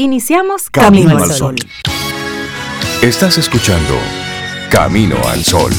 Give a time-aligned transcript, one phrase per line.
[0.00, 1.56] Iniciamos Camino, al Sol.
[3.02, 3.94] Estás escuchando
[4.70, 5.72] Camino al Sol.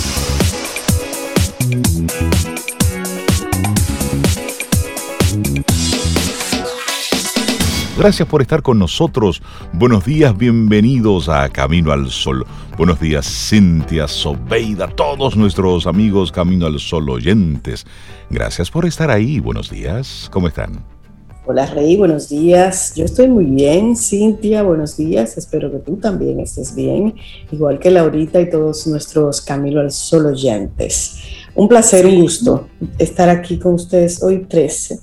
[7.98, 9.42] Gracias por estar con nosotros.
[9.72, 12.46] Buenos días, bienvenidos a Camino al Sol.
[12.78, 17.88] Buenos días, Cintia, Sobeida, todos nuestros amigos Camino al Sol oyentes.
[18.30, 19.40] Gracias por estar ahí.
[19.40, 20.99] Buenos días, ¿cómo están?
[21.52, 22.94] Hola Rey, buenos días.
[22.96, 25.36] Yo estoy muy bien, Cintia, buenos días.
[25.36, 27.16] Espero que tú también estés bien,
[27.52, 31.18] igual que Laurita y todos nuestros Camilo al Sol oyentes.
[31.56, 32.68] Un placer, un gusto
[33.00, 35.00] estar aquí con ustedes hoy 13.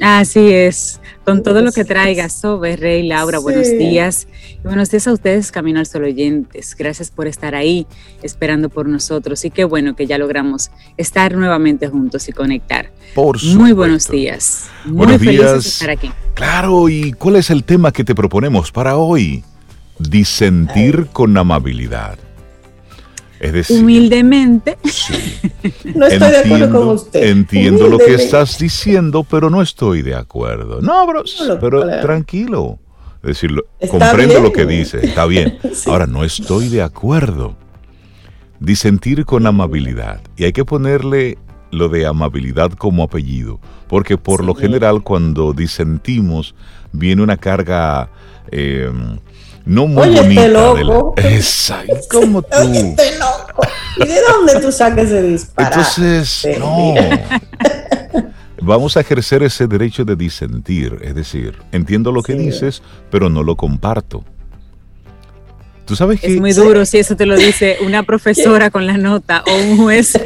[0.00, 4.28] Así es, con todo lo que traiga Sobe, Rey, Laura, buenos días.
[4.62, 6.76] Y buenos días a ustedes, Camino al Sol oyentes.
[6.78, 7.88] Gracias por estar ahí
[8.22, 9.44] esperando por nosotros.
[9.44, 12.92] Y qué bueno que ya logramos estar nuevamente juntos y conectar.
[13.12, 14.68] Por Muy buenos días.
[14.84, 15.52] Muy buenos felices días.
[15.64, 16.12] de estar aquí.
[16.34, 19.42] Claro, ¿y cuál es el tema que te proponemos para hoy?
[19.98, 22.18] Disentir con amabilidad.
[23.40, 24.78] Es decir, Humildemente,
[25.94, 27.22] No estoy de acuerdo con usted.
[27.30, 30.80] Entiendo lo que estás diciendo, pero no estoy de acuerdo.
[30.80, 32.02] No, bro, lo- pero claro.
[32.02, 32.78] tranquilo.
[33.22, 33.50] Es decir,
[33.90, 34.42] comprendo bien.
[34.42, 35.58] lo que dice, está bien.
[35.74, 35.90] Sí.
[35.90, 37.56] Ahora, no estoy de acuerdo.
[38.60, 40.20] Disentir con amabilidad.
[40.36, 41.36] Y hay que ponerle
[41.70, 44.62] lo de amabilidad como apellido, porque por lo Sí.
[44.62, 46.54] general cuando disentimos
[46.92, 48.08] viene una carga
[48.50, 48.90] eh,
[49.66, 50.42] no muy Oye, este bonita.
[50.42, 51.14] de la- loco.
[51.18, 52.48] Exacto, como tú.
[52.58, 53.62] Oye, este loco.
[53.98, 55.76] ¿Y de dónde tú sacas ese disparate?
[55.76, 56.94] Entonces, no.
[58.62, 62.38] Vamos a ejercer ese derecho de disentir, es decir, entiendo lo que Sí.
[62.38, 64.24] dices, pero no lo comparto.
[65.84, 68.96] Tú sabes que es muy duro si eso te lo dice una profesora con la
[68.98, 70.18] nota o un juez.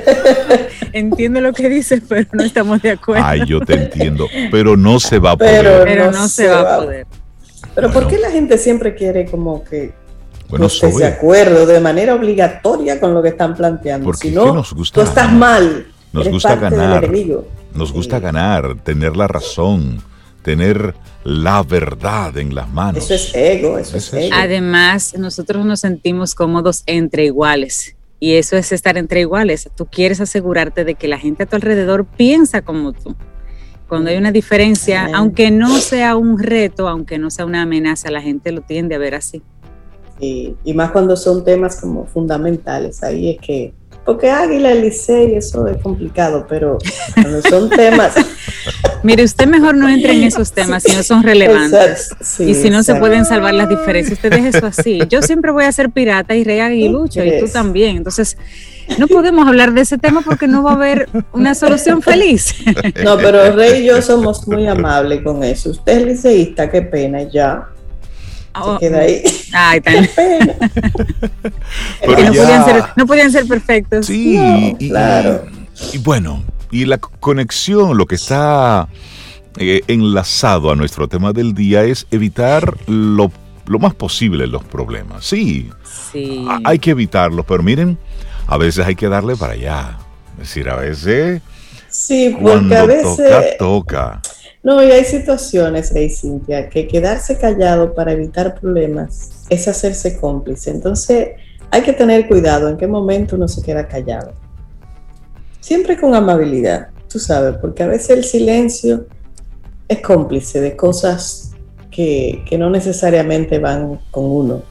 [0.93, 3.25] Entiendo lo que dices, pero no estamos de acuerdo.
[3.27, 5.85] Ay, yo te entiendo, pero no se va a Pero- poder.
[5.85, 7.07] pero no se va a poder.
[7.81, 9.93] Pero ¿por qué la gente siempre quiere como que
[10.49, 14.05] Bueno, no estés de acuerdo de manera obligatoria con lo que están planteando?
[14.05, 15.87] Porque si es no, que nos gusta tú estás mal.
[16.13, 17.01] Nos Eres gusta parte ganar.
[17.03, 17.49] Del enemigo.
[17.75, 18.23] nos gusta Sí.
[18.25, 20.03] ganar, tener la razón,
[20.43, 23.05] tener la verdad en las manos.
[23.05, 24.37] Eso es ego, eso Es es, ego.
[24.37, 27.95] Además, nosotros nos sentimos cómodos entre iguales.
[28.19, 29.71] Y eso es estar entre iguales.
[29.77, 33.15] Tú quieres asegurarte de que la gente a tu alrededor piensa como tú.
[33.91, 38.23] Cuando hay una diferencia, aunque no sea un reto, aunque no sea una amenaza, la
[38.23, 39.43] gente lo tiende a ver así.
[40.21, 43.75] Y, y más cuando son temas como fundamentales, ahí es que,
[44.05, 46.79] porque Águila, Licey, eso es complicado, pero
[47.15, 48.15] cuando son temas...
[49.03, 52.11] Mire, usted mejor no entre en esos temas si no son relevantes.
[52.21, 55.01] Sí, y si no se pueden salvar las diferencias, usted deje eso así.
[55.09, 57.97] Yo siempre voy a ser pirata y rey aguilucho, y tú también.
[57.97, 58.37] Entonces,
[58.99, 62.55] no podemos hablar de ese tema porque no va a haber una solución feliz.
[63.03, 65.71] No, pero Rey y yo somos muy amables con eso.
[65.71, 67.70] Usted es liceísta, qué pena, ya.
[68.55, 69.23] Oh, Se queda ahí.
[69.53, 70.09] Ay, tan-.
[72.01, 74.07] Pero no, ya- podían ser, no podían ser perfectos.
[74.07, 75.47] Sí, No, y, claro.
[75.93, 78.89] y bueno, y la conexión, lo que está
[79.59, 83.31] eh, enlazado a nuestro tema del día es evitar lo,
[83.67, 85.25] lo más posible los problemas.
[85.25, 85.71] Sí,
[86.13, 86.45] Sí.
[86.49, 87.99] a- hay que evitarlos, pero miren,
[88.47, 89.99] a veces hay que darle para allá.
[90.35, 91.43] Es decir, a veces
[91.89, 93.17] Sí, porque cuando a veces...
[93.17, 94.23] toca, toca.
[94.63, 100.71] No, y hay situaciones, Rey Cintia, que quedarse callado para evitar problemas es hacerse cómplice.
[100.71, 101.31] Entonces,
[101.71, 104.33] hay que tener cuidado en qué momento uno se queda callado.
[105.61, 109.07] Siempre con amabilidad, tú sabes, porque a veces el silencio
[109.89, 111.53] es cómplice de cosas
[111.91, 114.63] que, que no necesariamente van con uno.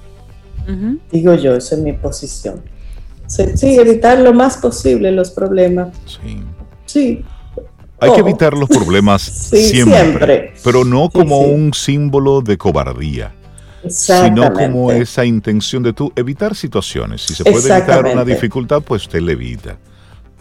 [1.11, 2.61] Digo yo, esa es mi posición.
[3.25, 5.89] Sí, sí, evitar lo más posible los problemas.
[6.05, 6.43] Sí.
[6.85, 7.25] Sí,
[8.01, 8.29] Hay que Ojo.
[8.29, 9.21] evitar los problemas
[9.51, 10.53] Sí, siempre, siempre.
[10.63, 11.49] pero no Sí, como sí.
[11.51, 13.33] un símbolo de cobardía.
[13.87, 17.21] sino como esa intención de tú evitar situaciones.
[17.21, 19.77] Si se puede evitar una dificultad, pues usted le evita.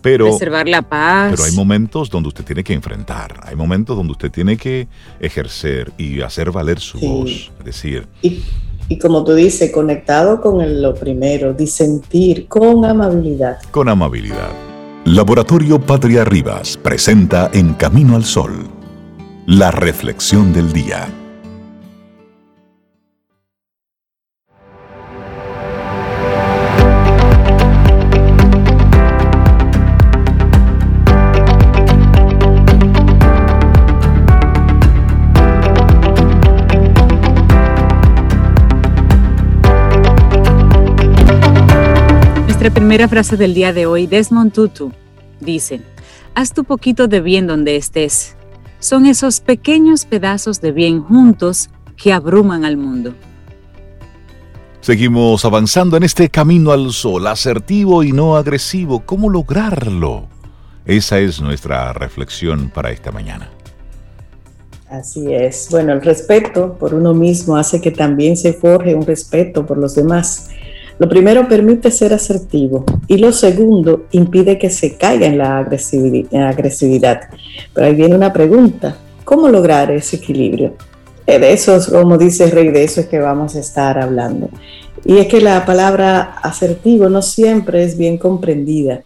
[0.02, 1.30] Pero, Preservar la paz.
[1.32, 4.86] pero hay momentos donde usted tiene que enfrentar, hay momentos donde usted tiene que
[5.18, 7.06] ejercer y hacer valer su Sí.
[7.08, 7.50] voz.
[7.58, 8.42] Es decir, Y,
[8.88, 13.58] y como tú dices, conectado con el- lo primero, disentir con amabilidad.
[13.72, 14.50] con amabilidad.
[15.10, 18.68] Laboratorio Patria Rivas presenta En Camino al Sol,
[19.46, 21.08] la reflexión del día.
[42.58, 44.90] Nuestra primera frase del día de hoy, Desmond Tutu,
[45.38, 45.80] dice,
[46.34, 48.34] haz tu poquito de bien donde estés.
[48.80, 53.14] Son esos pequeños pedazos de bien juntos que abruman al mundo.
[54.80, 59.04] Seguimos avanzando en este camino al sol, asertivo y no agresivo.
[59.06, 60.26] ¿Cómo lograrlo?
[60.84, 63.48] Esa es nuestra reflexión para esta mañana.
[64.90, 65.68] Así es.
[65.70, 69.94] Bueno, el respeto por uno mismo hace que también se forje un respeto por los
[69.94, 70.48] demás.
[70.98, 77.20] Lo primero permite ser asertivo y lo segundo impide que se caiga en la agresividad.
[77.72, 80.74] Pero ahí viene una pregunta, ¿cómo lograr ese equilibrio?
[81.26, 84.48] Eh, de eso, como dice Rey, de eso es que vamos a estar hablando.
[85.04, 89.02] Y es que la palabra asertivo no siempre es bien comprendida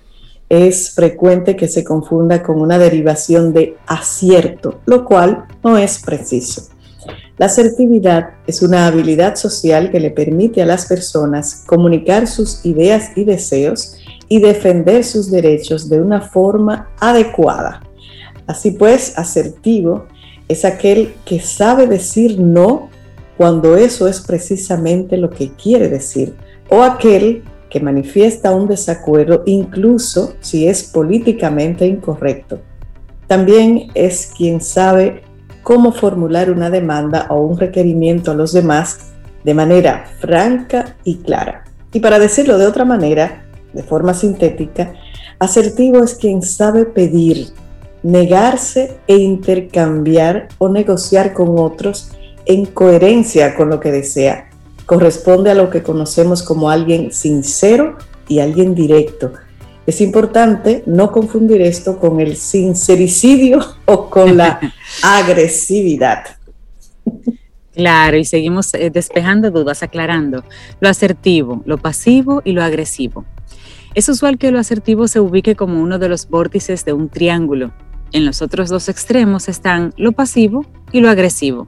[0.53, 6.65] es frecuente que se confunda con una derivación de acierto, lo cual no es preciso.
[7.43, 13.11] La asertividad es una habilidad social que le permite a las personas comunicar sus ideas
[13.17, 13.97] y deseos
[14.29, 17.83] y defender sus derechos de una forma adecuada.
[18.47, 20.07] Así pues, asertivo
[20.47, 22.91] es aquel que sabe decir no
[23.37, 26.37] cuando eso es precisamente lo que quiere decir,
[26.69, 32.61] o aquel que manifiesta un desacuerdo incluso si es políticamente incorrecto.
[33.27, 35.25] También es quien sabe
[35.63, 39.13] cómo formular una demanda o un requerimiento a los demás
[39.45, 41.65] de manera franca y clara.
[41.93, 44.95] Y para decirlo de otra manera, de forma sintética,
[45.39, 47.49] asertivo es quien sabe pedir,
[48.03, 52.11] negarse e intercambiar o negociar con otros
[52.47, 54.51] en coherencia con lo que desea,
[54.87, 57.97] corresponde a lo que conocemos como alguien sincero
[58.29, 59.33] y alguien directo.
[59.87, 64.61] Es importante no confundir esto con el sincericidio o con la
[65.03, 66.25] agresividad.
[67.75, 70.45] Claro, y seguimos eh, despejando dudas, aclarando
[70.81, 73.25] lo asertivo, lo pasivo y lo agresivo.
[73.95, 77.73] Es usual que lo asertivo se ubique como uno de los vórtices de un triángulo.
[78.13, 81.67] En los otros dos extremos están lo pasivo y lo agresivo.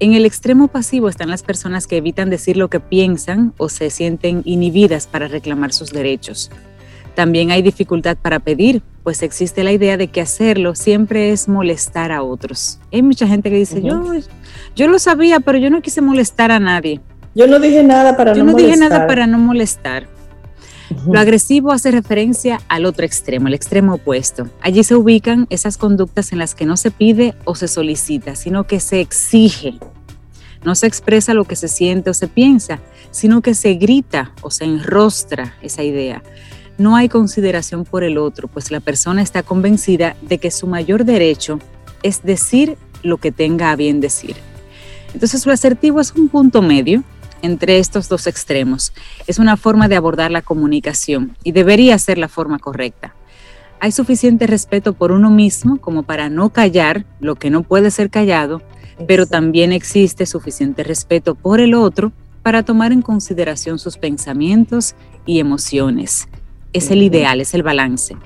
[0.00, 3.88] En el extremo pasivo están las personas que evitan decir lo que piensan o se
[3.88, 6.50] sienten inhibidas para reclamar sus derechos.
[7.14, 12.12] También hay dificultad para pedir, pues existe la idea de que hacerlo siempre es molestar
[12.12, 12.78] a otros.
[12.92, 14.02] Hay mucha gente que dice, yo,
[14.74, 17.00] yo lo sabía, pero yo no quise molestar a nadie.
[17.34, 20.06] Yo no dije nada para yo no, dije nada para no molestar.
[21.10, 24.50] Lo agresivo hace referencia al otro extremo, el extremo opuesto.
[24.60, 28.64] Allí se ubican esas conductas en las que no se pide o se solicita, sino
[28.64, 29.78] que se exige
[30.64, 32.80] no se expresa lo que se siente o se piensa,
[33.10, 36.22] sino que se grita o se enrostra esa idea.
[36.78, 41.04] No hay consideración por el otro, pues la persona está convencida de que su mayor
[41.04, 41.58] derecho
[42.02, 44.36] es decir lo que tenga a bien decir.
[45.14, 47.04] Entonces lo asertivo es un punto medio
[47.42, 48.92] entre estos dos extremos.
[49.26, 53.14] Es una forma de abordar la comunicación y debería ser la forma correcta.
[53.80, 58.10] Hay suficiente respeto por uno mismo como para no callar lo que no puede ser
[58.10, 58.62] callado
[59.06, 64.94] pero también existe suficiente respeto por el otro para tomar en consideración sus pensamientos
[65.26, 66.28] y emociones.
[66.72, 68.16] Es el ideal, es el balance.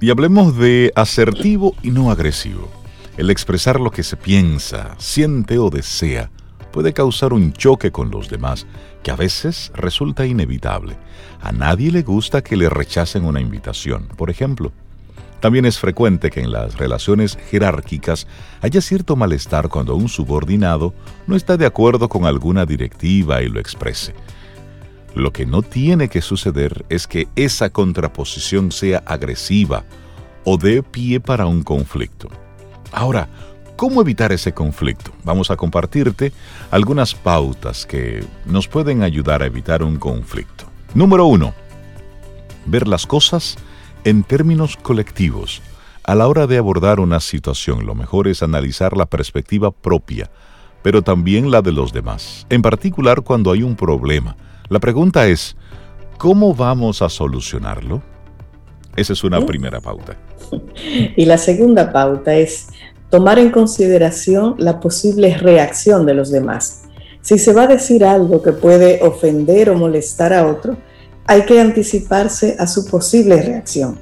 [0.00, 2.68] Y hablemos de asertivo y no agresivo.
[3.16, 6.30] El expresar lo que se piensa, siente o desea
[6.70, 8.66] puede causar un choque con los demás
[9.02, 10.96] que a veces resulta inevitable.
[11.40, 14.70] A nadie le gusta que le rechacen una invitación, por ejemplo.
[15.40, 18.26] También es frecuente que en las relaciones jerárquicas
[18.60, 20.92] haya cierto malestar cuando un subordinado
[21.26, 24.14] no está de acuerdo con alguna directiva y lo exprese.
[25.18, 29.82] Lo que no tiene que suceder es que esa contraposición sea agresiva
[30.44, 32.28] o dé pie para un conflicto.
[32.92, 33.28] Ahora,
[33.74, 35.10] ¿cómo evitar ese conflicto?
[35.24, 36.32] Vamos a compartirte
[36.70, 40.66] algunas pautas que nos pueden ayudar a evitar un conflicto.
[40.94, 41.52] Número uno,
[42.66, 43.56] ver las cosas
[44.04, 45.62] en términos colectivos,
[46.04, 50.30] a la hora de abordar una situación, lo mejor es analizar la perspectiva propia,
[50.84, 54.36] pero también la de los demás, en particular cuando hay un problema.
[54.68, 55.56] La pregunta es,
[56.18, 58.02] ¿cómo vamos a solucionarlo?
[58.96, 60.16] Esa es una primera pauta.
[61.16, 62.68] Y la segunda pauta es
[63.10, 66.84] tomar en consideración la posible reacción de los demás.
[67.20, 70.76] Si se va a decir algo que puede ofender o molestar a otro,
[71.26, 73.98] hay que anticiparse a su posible reacción.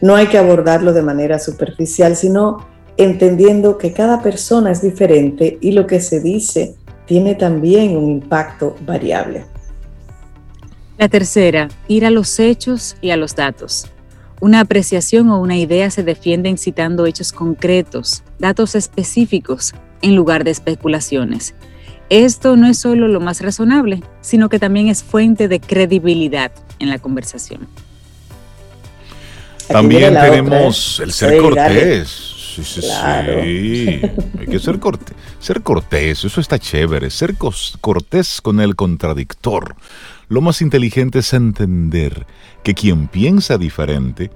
[0.00, 2.66] No hay que abordarlo de manera superficial, sino
[2.96, 6.76] entendiendo que cada persona es diferente y lo que se dice
[7.06, 9.51] tiene también un impacto variable.
[10.98, 13.86] La tercera, ir a los hechos y a los datos.
[14.40, 19.72] Una apreciación o una idea se defiende citando hechos concretos, datos específicos,
[20.02, 21.54] en lugar de especulaciones.
[22.10, 26.90] Esto no es solo lo más razonable, sino que también es fuente de credibilidad en
[26.90, 27.66] la conversación.
[29.68, 32.31] También tenemos el ser cortés.
[32.54, 34.00] Sí, sí, sí.
[34.38, 35.16] Hay que ser cortés.
[35.38, 37.08] Ser cortés, eso está chévere.
[37.08, 39.74] Ser cortés con el contradictor.
[40.28, 42.26] Lo más inteligente es entender
[42.62, 44.30] que quien piensa diferente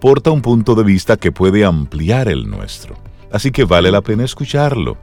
[0.00, 2.96] porta un punto de vista que puede ampliar el nuestro.
[3.30, 4.96] Así que vale la pena escucharlo,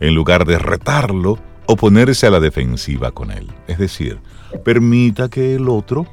[0.00, 3.48] en lugar de retarlo o ponerse a la defensiva con él.
[3.66, 4.18] Es decir,
[4.64, 6.06] permita que el otro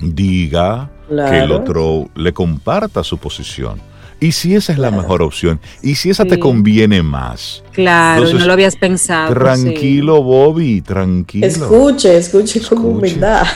[0.00, 3.89] diga, que el otro le comparta su posición.
[4.20, 7.64] Y si esa es la mejor opción, y si esa te conviene más.
[7.72, 9.32] Claro, no lo habías pensado.
[9.32, 11.46] Tranquilo, Bobby, tranquilo.
[11.46, 13.46] Escuche, escuche, con humildad.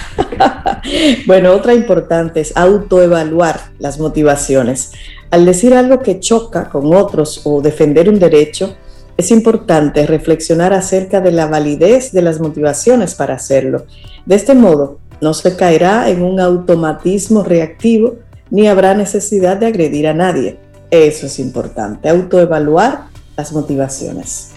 [1.26, 4.92] bueno, otra importante es autoevaluar las motivaciones.
[5.30, 8.75] Al decir algo que choca con otros o defender un derecho,
[9.18, 13.85] es importante reflexionar acerca de la validez de las motivaciones para hacerlo.
[14.25, 18.16] De este modo, no se caerá en un automatismo reactivo
[18.54, 20.58] ni habrá necesidad de agredir a nadie.
[20.88, 23.06] Eso es importante, autoevaluar
[23.37, 24.52] las motivaciones.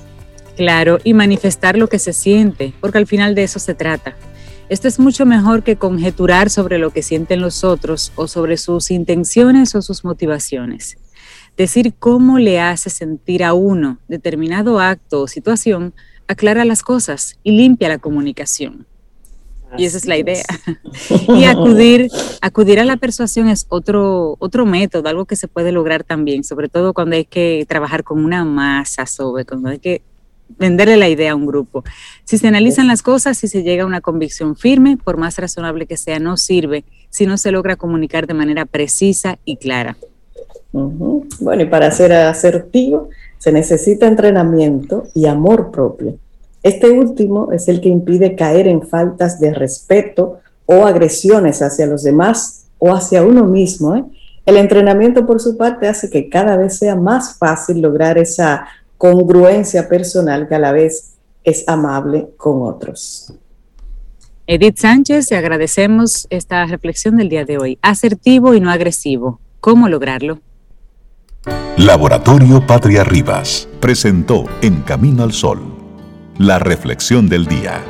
[0.56, 4.16] Claro, y manifestar lo que se siente, porque al final de eso se trata.
[4.70, 8.92] Esto es mucho mejor que conjeturar sobre lo que sienten los otros o sobre sus
[8.92, 10.98] intenciones o sus motivaciones.
[11.58, 15.96] Decir cómo le hace sentir a uno determinado acto o situación
[16.28, 18.86] aclara las cosas y limpia la comunicación.
[19.78, 20.46] Y esa es la idea.
[21.28, 22.10] y acudir,
[22.42, 26.70] acudir a la persuasión es otro, otro método, algo que se puede lograr también, sobre
[26.70, 30.02] todo cuando hay que trabajar con una masa sobre, cuando hay que
[30.58, 31.84] venderle la idea a un grupo.
[32.24, 35.86] Si se analizan las cosas, si se llega a una convicción firme, por más razonable
[35.86, 39.98] que sea, no sirve si no se logra comunicar de manera precisa y clara.
[40.72, 46.18] Bueno, y para ser asertivo se necesita entrenamiento y amor propio.
[46.64, 52.04] Este último es el que impide caer en faltas de respeto o agresiones hacia los
[52.04, 53.96] demás o hacia uno mismo.
[53.96, 54.04] ¿eh?
[54.46, 59.88] El entrenamiento, por su parte, hace que cada vez sea más fácil lograr esa congruencia
[59.88, 63.34] personal que a la vez es amable con otros.
[64.50, 67.80] Edith Sánchez, te agradecemos esta reflexión del día de hoy.
[67.82, 69.42] Asertivo y no agresivo.
[69.60, 70.40] ¿Cómo lograrlo?
[71.78, 75.60] Laboratorio Patria Rivas presentó En Camino al Sol,
[76.38, 77.84] la reflexión del día.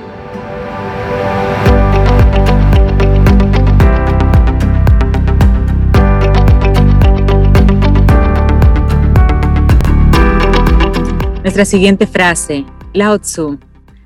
[11.43, 13.59] Nuestra siguiente frase, Lao Tzu,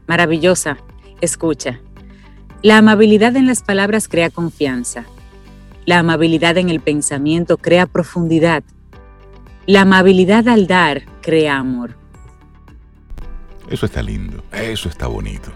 [0.07, 0.77] maravillosa,
[1.21, 1.79] escucha.
[2.61, 5.05] La amabilidad en las palabras crea confianza.
[5.85, 8.63] La amabilidad en el pensamiento crea profundidad
[9.67, 12.00] la amabilidad al dar crea amor.
[13.69, 15.51] Eso está lindo, eso está bonito.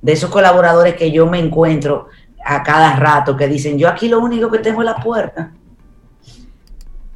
[0.00, 2.08] de esos colaboradores que yo me encuentro
[2.50, 5.52] a cada rato que dicen, yo aquí lo único que tengo es la puerta.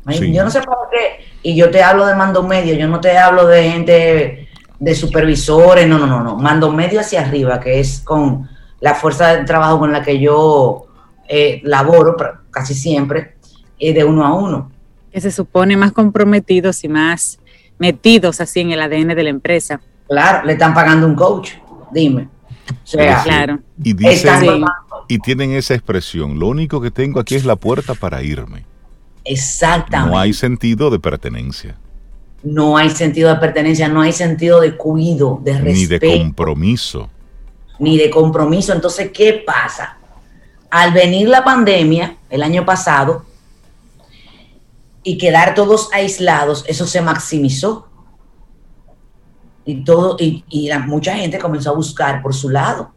[0.06, 3.16] Yo no sé por qué, y yo te hablo de mando medio, yo no te
[3.16, 4.48] hablo de gente,
[4.78, 8.48] de supervisores, no, no, no, no, mando medio hacia arriba, que es con,
[8.82, 10.86] la fuerza de trabajo con la que yo
[11.28, 12.16] eh, laboro
[12.50, 13.36] casi siempre
[13.78, 14.70] es de uno a uno.
[15.12, 17.38] Que se supone más comprometidos y más
[17.78, 19.80] metidos así en el ADN de la empresa.
[20.08, 21.52] Claro, le están pagando un coach,
[21.92, 22.28] dime.
[23.24, 23.60] claro.
[23.82, 23.94] Y,
[25.12, 28.64] y tienen esa expresión, lo único que tengo aquí es la puerta para irme.
[29.24, 30.10] Exactamente.
[30.10, 31.76] No hay sentido de pertenencia.
[32.42, 36.06] No hay sentido de pertenencia, no hay sentido de cuido, de respeto.
[36.06, 37.10] Ni de compromiso.
[37.78, 38.72] Ni de compromiso.
[38.72, 39.98] Entonces, ¿qué pasa?
[40.70, 43.26] Al venir la pandemia el año pasado
[45.02, 47.86] y quedar todos aislados, eso se maximizó.
[49.66, 50.42] Y todo, y,
[50.86, 52.92] mucha gente comenzó a buscar por su lado,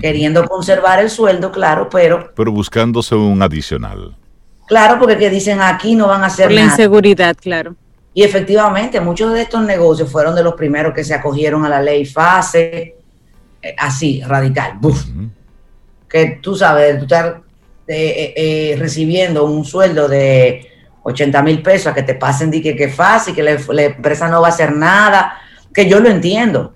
[0.00, 2.32] queriendo conservar el sueldo, claro, pero.
[2.34, 4.16] Pero buscándose un adicional.
[4.66, 7.74] Claro, porque que dicen aquí no van a hacer Por la inseguridad, claro.
[8.14, 11.80] Y efectivamente, muchos de estos negocios fueron de los primeros que se acogieron a la
[11.80, 12.96] ley FASE,
[13.62, 14.78] eh, así, radical.
[16.08, 17.36] Que tú sabes, tú estás
[17.88, 20.68] eh, eh, recibiendo un sueldo de
[21.04, 24.42] 80 mil pesos a que te pasen de que, que fácil, que la, empresa no
[24.42, 25.38] va a hacer nada,
[25.72, 26.74] que yo lo entiendo.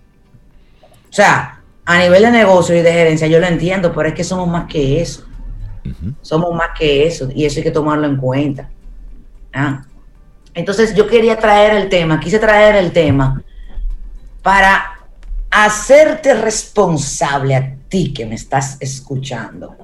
[1.09, 1.56] O sea,
[1.87, 4.67] a nivel de negocio y de gerencia yo lo entiendo, pero es que somos más
[4.67, 5.25] que eso.
[6.21, 8.69] Somos más que eso y eso hay que tomarlo en cuenta.
[9.55, 9.85] Ah.
[10.53, 13.41] Entonces yo quería traer el tema, quise traer el tema
[14.43, 14.97] para
[15.49, 19.77] hacerte responsable a ti que me estás escuchando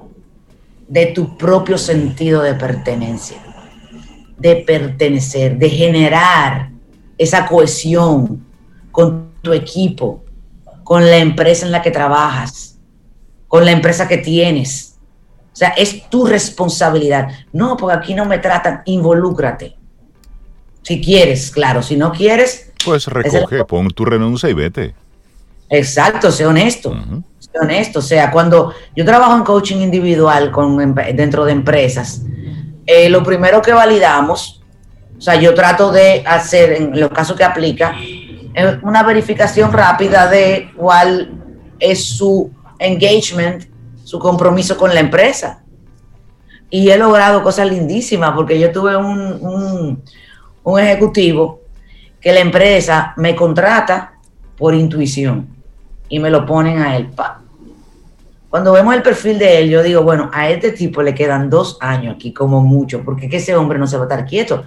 [0.87, 3.37] de tu propio sentido de pertenencia,
[4.37, 6.69] de pertenecer, de generar
[7.17, 8.45] esa cohesión
[8.91, 10.23] con tu equipo,
[10.83, 12.79] con la empresa en la que trabajas,
[13.47, 14.93] con la empresa que tienes,
[15.53, 17.29] o sea, es tu responsabilidad.
[17.51, 19.75] No, porque aquí no me tratan, involúcrate.
[20.81, 21.83] Si quieres, claro.
[21.83, 22.71] Si no quieres...
[22.83, 24.95] Pues recoge, pon tu renuncia y vete.
[25.69, 26.95] Exacto, sé honesto.
[27.37, 27.99] Sé honesto.
[27.99, 32.23] O sea, cuando yo trabajo en coaching individual con, dentro de empresas,
[32.87, 34.63] eh, lo primero que validamos,
[35.15, 37.95] o sea, yo trato de hacer, en los casos que aplica,
[38.81, 41.31] una verificación rápida de cuál
[41.79, 43.65] es su engagement
[44.03, 45.63] su compromiso con la empresa.
[46.69, 50.03] Y he logrado cosas lindísimas porque yo tuve un,
[50.63, 51.61] un, ejecutivo
[52.19, 54.13] que la empresa me contrata
[54.57, 55.47] por intuición
[56.09, 57.09] y me lo ponen a él.
[58.49, 61.77] Cuando vemos el perfil de él, yo digo, bueno, a este tipo le quedan dos
[61.81, 64.63] años aquí como mucho, porque que ese hombre no se va a estar quieto.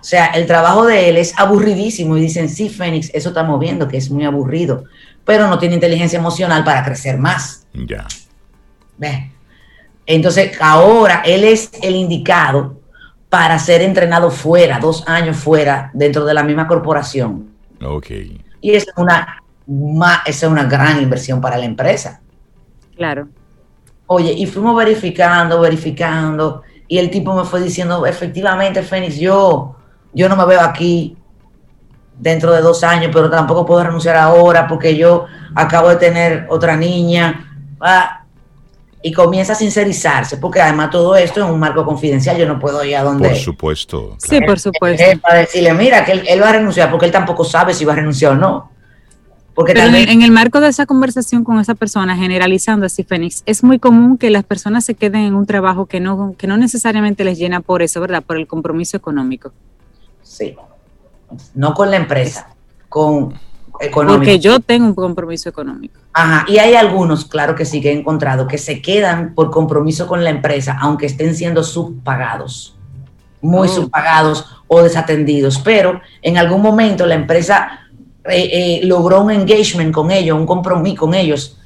[0.00, 3.88] O sea, el trabajo de él es aburridísimo y dicen, sí, Fénix, eso estamos viendo
[3.88, 4.84] que es muy aburrido,
[5.24, 7.66] pero no tiene inteligencia emocional para crecer más.
[7.72, 8.06] Ya.
[10.06, 12.80] Entonces, ahora él es el indicado
[13.28, 17.50] para ser entrenado fuera, dos años fuera, dentro de la misma corporación.
[17.82, 18.10] Ok.
[18.60, 19.42] Y es una,
[20.24, 22.20] es una gran inversión para la empresa.
[22.96, 23.28] Claro.
[24.06, 26.62] Oye, y fuimos verificando, verificando,
[26.94, 29.74] y el tipo me fue diciendo, efectivamente, Fénix, yo,
[30.12, 31.16] yo no me veo aquí
[32.16, 35.24] dentro de dos años, pero tampoco puedo renunciar ahora porque yo
[35.56, 37.52] acabo de tener otra niña.
[37.80, 38.22] Ah,
[39.02, 42.84] y comienza a sincerizarse, porque además todo esto es un marco confidencial, yo no puedo
[42.84, 43.28] ir a donde...
[43.28, 44.16] Por supuesto.
[44.18, 45.02] Sí, por supuesto.
[45.20, 47.96] Para decirle, mira, que él, va a renunciar, porque él tampoco sabe si va a
[47.96, 48.70] renunciar o no.
[49.54, 53.62] Porque Pero en el marco de esa conversación con esa persona, generalizando así, Fénix, es
[53.62, 57.22] muy común que las personas se queden en un trabajo que no, que no necesariamente
[57.24, 58.22] les llena por eso, ¿verdad?
[58.22, 59.52] Por el compromiso económico.
[60.22, 60.56] Sí.
[61.54, 62.48] No con la empresa,
[62.88, 63.34] con
[63.90, 65.98] porque yo tengo un compromiso económico.
[66.12, 70.06] Ajá, y hay algunos, claro que sí, que he encontrado, que se quedan por compromiso
[70.06, 72.76] con la empresa, aunque estén siendo subpagados,
[73.40, 73.70] muy oh.
[73.70, 77.80] subpagados o desatendidos, pero en algún momento la empresa
[78.26, 81.58] eh, eh, logró un engagement con ellos, un compromiso con ellos.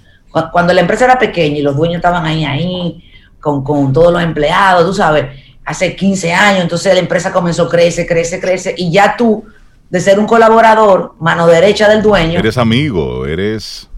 [0.52, 3.04] Cuando la empresa era pequeña y los dueños estaban ahí, ahí,
[3.40, 5.26] con, con todos los empleados, tú sabes,
[5.64, 9.44] hace 15 años, entonces la empresa comenzó, crece, crece, crece, y ya tú
[9.90, 12.38] de ser un colaborador, mano derecha del dueño.
[12.38, 13.88] Eres amigo, eres...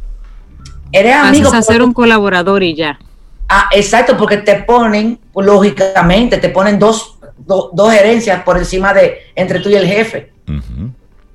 [0.92, 1.52] Eres amigo.
[1.52, 2.98] a ser un colaborador y ya.
[3.48, 9.60] Ah, exacto, porque te ponen, lógicamente, te ponen dos, dos gerencias por encima de, entre
[9.60, 10.32] tú y el jefe.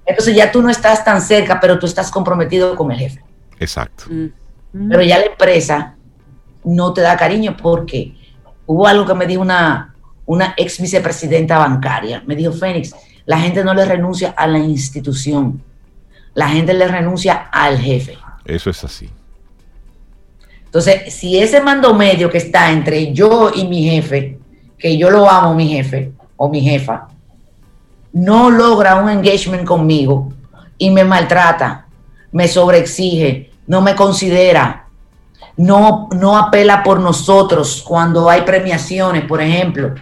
[0.05, 3.23] Entonces ya tú no estás tan cerca, pero tú estás comprometido con el jefe.
[3.59, 4.05] Exacto.
[4.09, 4.89] Mm.
[4.89, 5.95] Pero ya la empresa
[6.63, 8.13] no te da cariño porque
[8.65, 12.23] hubo algo que me dijo una, una ex vicepresidenta bancaria.
[12.25, 12.93] Me dijo, Fénix,
[13.25, 15.63] la gente no le renuncia a la institución,
[16.33, 18.17] la gente le renuncia al jefe.
[18.43, 19.09] Eso es así.
[20.65, 24.37] Entonces, si ese mando medio que está entre yo y mi jefe,
[24.77, 27.07] que yo lo amo, mi jefe o mi jefa,
[28.15, 30.31] no logra un engagement conmigo
[30.77, 31.85] y me maltrata,
[32.31, 34.87] me sobreexige, no me considera,
[35.57, 39.95] no, no apela por nosotros cuando hay premiaciones, por ejemplo.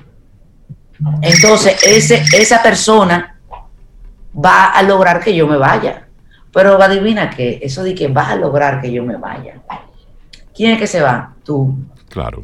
[1.22, 3.40] Entonces, ese, esa persona
[4.34, 6.08] va a lograr que yo me vaya.
[6.52, 9.56] Pero adivina que eso de que va a lograr que yo me vaya.
[10.56, 11.34] ¿Quién es que se va?
[11.44, 11.76] Tú.
[12.10, 12.44] Claro.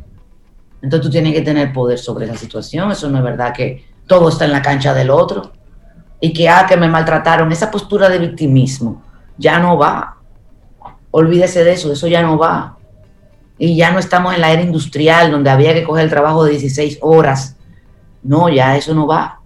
[0.82, 2.92] Entonces tú tienes que tener poder sobre esa situación.
[2.92, 5.52] Eso no es verdad que todo está en la cancha del otro.
[6.22, 7.52] Y que, ah, que me maltrataron.
[7.52, 9.02] Esa postura de victimismo
[9.38, 10.18] ya no va.
[11.12, 12.78] Olvídese de eso, eso ya no va.
[13.58, 16.52] Y ya no estamos en la era industrial donde había que coger el trabajo de
[16.52, 17.56] 16 horas.
[18.22, 19.40] No, ya eso no va.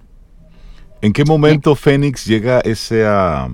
[1.01, 3.49] ¿En qué momento Fénix llega ese, ah,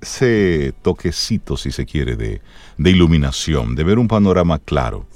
[0.00, 2.40] ese toquecito, si se quiere, de,
[2.78, 5.06] de iluminación, de ver un panorama claro?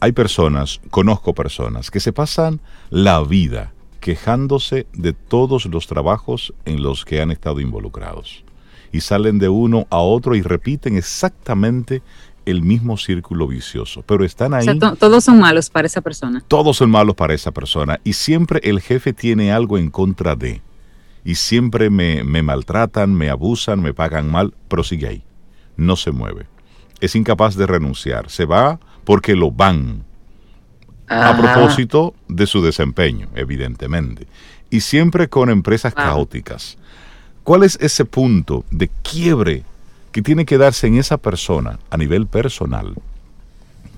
[0.00, 6.82] Hay personas, conozco personas, que se pasan la vida quejándose de todos los trabajos en
[6.82, 8.44] los que han estado involucrados.
[8.90, 12.02] Y salen de uno a otro y repiten exactamente
[12.44, 14.66] el mismo círculo vicioso, pero están ahí.
[14.98, 16.42] todos son malos para esa persona.
[16.48, 20.60] Todos son malos para esa persona y siempre el jefe tiene algo en contra de.
[21.24, 25.24] Y siempre me, me maltratan, me abusan, me pagan mal, pero sigue ahí.
[25.76, 26.48] No se mueve.
[27.00, 28.28] Es incapaz de renunciar.
[28.30, 30.04] Se va porque lo van.
[31.08, 34.26] A propósito de su desempeño, evidentemente.
[34.70, 36.78] Y siempre con empresas caóticas.
[37.44, 39.64] ¿Cuál es ese punto de quiebre
[40.12, 42.94] que tiene que darse en esa persona a nivel personal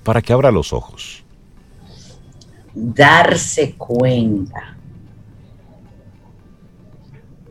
[0.03, 1.23] para que abra los ojos?
[2.73, 4.75] Darse cuenta.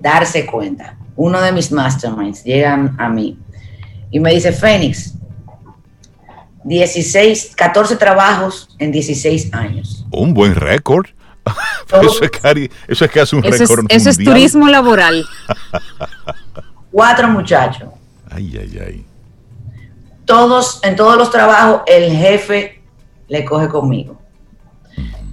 [0.00, 0.98] Darse cuenta.
[1.16, 3.38] Uno de mis masterminds llegan a mí
[4.10, 5.14] y me dice, Fénix,
[6.64, 10.04] 16, 14 trabajos en 16 años.
[10.10, 11.06] Un buen récord.
[12.02, 13.86] eso, es que, eso es que hace un récord.
[13.90, 15.24] eso es turismo laboral.
[16.90, 17.88] Cuatro muchachos.
[18.30, 19.06] Ay, ay, ay.
[20.24, 22.80] Todos, en todos los trabajos, el jefe
[23.28, 24.18] le coge conmigo.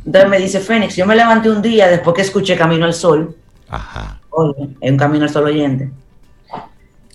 [0.05, 3.35] Entonces me dice, Fénix, yo me levanté un día después que escuché Camino al Sol.
[3.69, 4.19] Ajá.
[4.31, 5.91] Oye, en un Camino al Sol oyente.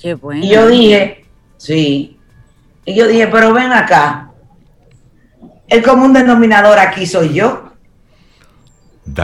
[0.01, 0.45] Qué bueno.
[0.45, 1.27] Y yo dije,
[1.59, 2.16] sí.
[2.87, 4.31] Y yo dije, pero ven acá.
[5.69, 7.73] El común denominador aquí soy yo.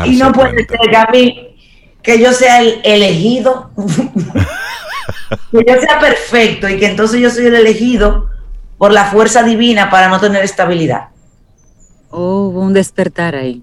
[0.04, 1.56] y no puede ser que a mí,
[2.02, 3.70] que yo sea el elegido
[5.50, 8.28] que yo sea perfecto y que entonces yo soy el elegido
[8.78, 11.08] por la fuerza divina para no tener estabilidad.
[12.10, 13.62] Oh, hubo un despertar ahí.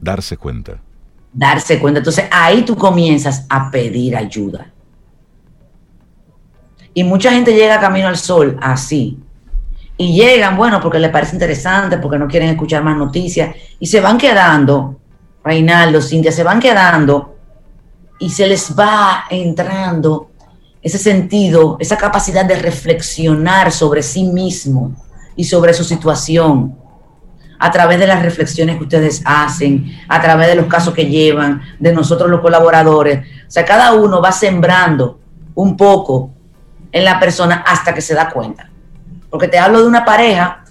[0.00, 0.80] Darse cuenta.
[1.32, 1.98] Darse cuenta.
[1.98, 4.72] Entonces ahí tú comienzas a pedir ayuda.
[6.98, 9.20] Y mucha gente llega camino al sol así.
[9.96, 13.54] Y llegan, bueno, porque les parece interesante, porque no quieren escuchar más noticias.
[13.78, 14.98] Y se van quedando,
[15.44, 17.36] Reinaldo, Cintia, se van quedando
[18.18, 20.32] y se les va entrando
[20.82, 24.96] ese sentido, esa capacidad de reflexionar sobre sí mismo
[25.36, 26.76] y sobre su situación
[27.60, 31.62] a través de las reflexiones que ustedes hacen, a través de los casos que llevan,
[31.78, 33.20] de nosotros los colaboradores.
[33.46, 35.20] O sea, cada uno va sembrando
[35.54, 36.32] un poco
[36.92, 38.70] en la persona hasta que se da cuenta.
[39.30, 40.64] Porque te hablo de una pareja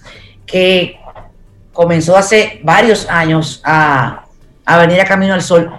[0.46, 0.98] que
[1.72, 4.24] comenzó hace varios años a,
[4.64, 5.70] a venir a Camino al Sol.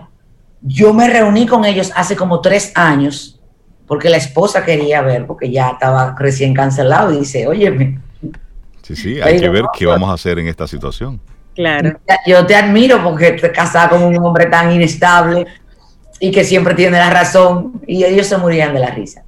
[0.62, 3.40] Yo me reuní con ellos hace como tres años
[3.90, 8.00] porque la esposa quería ver, porque ya estaba recién cancelado, y dice, óyeme.
[8.84, 11.20] Sí, sí, hay que ver qué vamos a hacer en esta situación.
[11.56, 12.00] Claro.
[12.28, 15.48] Yo te admiro porque te casas con un hombre tan inestable
[16.20, 19.24] y que siempre tiene la razón, y ellos se morían de la risa.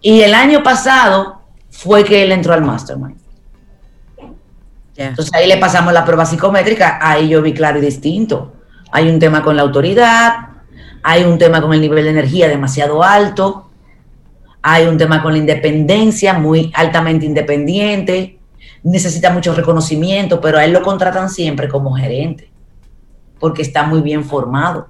[0.00, 3.18] Y el año pasado fue que él entró al mastermind.
[4.96, 8.52] Entonces ahí le pasamos la prueba psicométrica, ahí yo vi claro y distinto.
[8.92, 10.48] Hay un tema con la autoridad,
[11.02, 13.70] hay un tema con el nivel de energía demasiado alto,
[14.60, 18.38] hay un tema con la independencia, muy altamente independiente,
[18.82, 22.50] necesita mucho reconocimiento, pero a él lo contratan siempre como gerente,
[23.38, 24.88] porque está muy bien formado.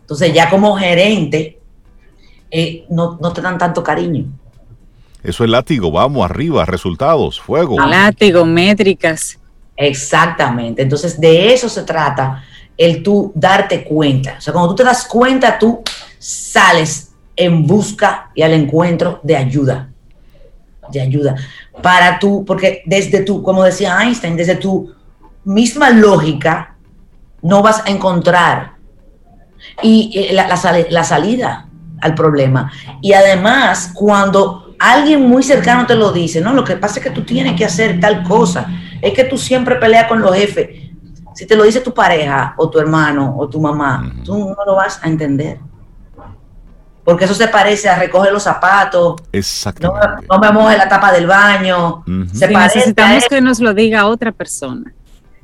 [0.00, 1.59] Entonces ya como gerente,
[2.50, 4.24] eh, no, te dan tanto cariño.
[5.22, 7.78] Eso es látigo, vamos arriba, resultados, fuego.
[7.78, 9.38] Látigo, métricas.
[9.76, 10.82] Exactamente.
[10.82, 12.42] Entonces de eso se trata
[12.76, 14.36] el tú darte cuenta.
[14.38, 15.82] O sea, cuando tú te das cuenta, tú
[16.18, 19.90] sales en busca y al encuentro de ayuda.
[20.90, 21.36] De ayuda.
[21.82, 24.92] Para tú, porque desde tú, como decía Einstein, desde tu
[25.44, 26.76] misma lógica,
[27.42, 28.72] no vas a encontrar
[29.82, 30.48] y, eh, la,
[30.90, 31.69] la salida
[32.00, 32.70] al problema.
[33.00, 37.10] Y además, cuando alguien muy cercano te lo dice, no, lo que pasa es que
[37.10, 38.66] tú tienes que hacer tal cosa,
[39.00, 40.68] es que tú siempre peleas con los jefes.
[41.34, 44.74] Si te lo dice tu pareja o tu hermano o tu mamá, tú no lo
[44.74, 45.58] vas a entender
[47.10, 49.20] porque eso se parece a recoger los zapatos.
[49.32, 50.26] Exactamente.
[50.30, 52.04] No, me moje la tapa del baño.
[52.06, 54.94] necesitamos que nos lo diga otra persona.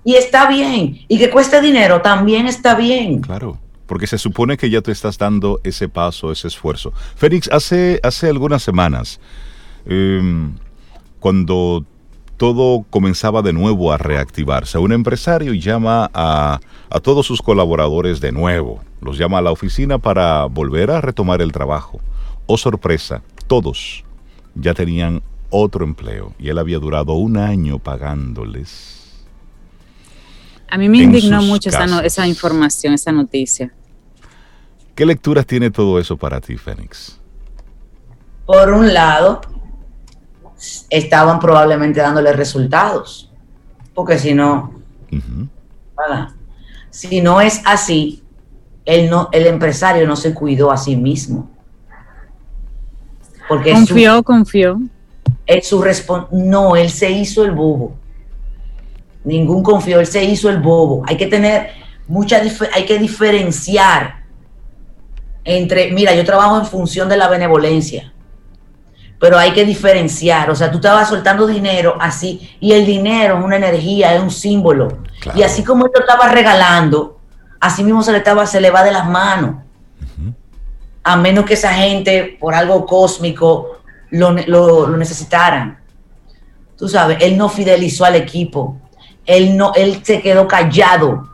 [0.05, 0.99] Y está bien.
[1.09, 3.21] Y que cueste dinero también está bien.
[3.21, 6.93] Claro porque se supone que ya te estás dando ese paso, ese esfuerzo.
[7.15, 9.21] Félix, hace, hace algunas semanas,
[9.87, 10.53] em,
[11.21, 11.85] cuando
[12.37, 18.33] todo comenzaba de nuevo a reactivarse, un empresario llama a, a todos sus colaboradores de
[18.33, 22.01] nuevo, los llama a la oficina para volver a retomar el trabajo.
[22.47, 24.05] Oh sorpresa, todos
[24.55, 28.96] ya tenían otro empleo y él había durado un año pagándoles
[30.69, 33.73] a mí me indignó mucho esa, esa, información, esa noticia.
[34.95, 37.19] ¿Qué lecturas tiene todo eso para ti, Fénix?
[38.47, 39.41] Por un lado,
[40.91, 43.31] estaban probablemente dándole resultados,
[43.95, 44.73] porque si no,
[46.91, 48.23] si no es así,
[48.85, 51.51] el, no, el empresario no se cuidó a sí mismo.
[53.49, 54.81] Porque confió, confió.
[55.45, 55.85] Es su
[56.33, 57.97] no, él se hizo el bobo
[59.27, 61.03] ningún confió, él se hizo el bobo.
[61.07, 61.71] Hay que tener
[62.07, 62.41] mucha,
[62.73, 64.25] hay que diferenciar
[65.45, 68.13] entre, mira, yo trabajo en función de la benevolencia,
[69.21, 73.45] pero hay que diferenciar, o sea, tú estabas soltando dinero así, y el dinero es
[73.45, 74.99] una energía, es un símbolo,
[75.35, 77.21] y así como él lo estaba regalando,
[77.61, 79.57] así mismo se le, estaba, se le va de las manos,
[81.05, 83.79] a menos que esa gente, por algo cósmico,
[84.11, 85.79] lo, lo necesitaran.
[86.77, 88.81] Tú sabes, él no fidelizó al equipo,
[89.27, 91.29] él no, él se quedó callado.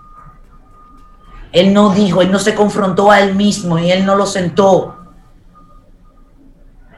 [1.53, 4.97] Él no dijo, él no se confrontó a él mismo y él no lo sentó.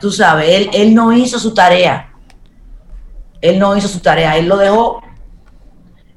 [0.01, 2.13] Tú sabes, él, él no hizo su tarea.
[3.41, 5.03] Él no hizo su tarea, él lo dejó.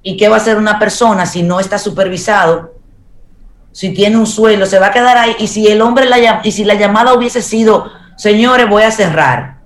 [0.03, 2.75] ¿Y qué va a hacer una persona si no está supervisado?
[3.71, 5.35] Si tiene un suelo, se va a quedar ahí.
[5.39, 9.57] Y si el hombre la y si la llamada hubiese sido, señores, voy a cerrar.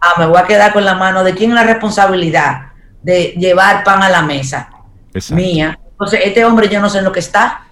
[0.00, 1.24] Ah, me voy a quedar con la mano.
[1.24, 2.72] ¿De quién es la responsabilidad?
[3.06, 4.68] De llevar pan a la mesa
[5.30, 5.78] mía.
[5.92, 7.68] Entonces, este hombre yo no sé en lo que está.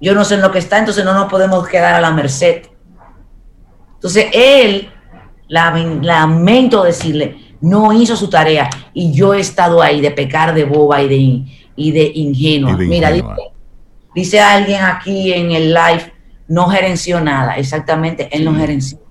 [0.00, 2.66] Yo no sé en lo que está, entonces no nos podemos quedar a la merced.
[3.94, 4.88] Entonces, él,
[5.48, 11.02] lamento decirle, no hizo su tarea y yo he estado ahí de pecar de boba
[11.02, 11.44] y de,
[11.74, 12.76] y de ingenua.
[12.76, 13.26] Mira, dice,
[14.14, 16.12] dice, alguien aquí en el live,
[16.46, 17.56] no gerenció nada.
[17.56, 19.07] Exactamente, él no gerenció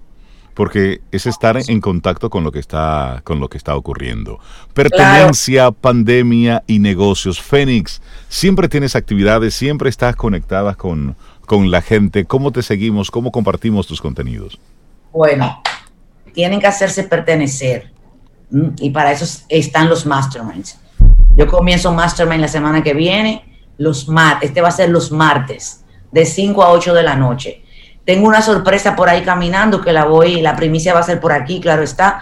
[0.58, 4.39] porque es estar en contacto con lo que está, con lo que está ocurriendo.
[4.74, 7.39] Pertenencia, pandemia y negocios.
[7.39, 11.15] Fénix, siempre tienes actividades, siempre estás conectada con,
[11.46, 12.26] con la gente.
[12.26, 13.12] ¿Cómo te seguimos?
[13.12, 14.60] ¿Cómo compartimos tus contenidos?
[15.13, 15.62] Bueno,
[16.34, 17.91] tienen que hacerse pertenecer.
[18.80, 20.80] Y para eso están los masterminds.
[21.36, 25.84] Yo comienzo mastermind la semana que viene, los martes, este va a ser los martes,
[26.12, 27.62] de 5 a 8 de la noche
[28.08, 31.34] tengo una sorpresa por ahí caminando que la voy, la primicia va a ser por
[31.34, 32.22] aquí, claro está,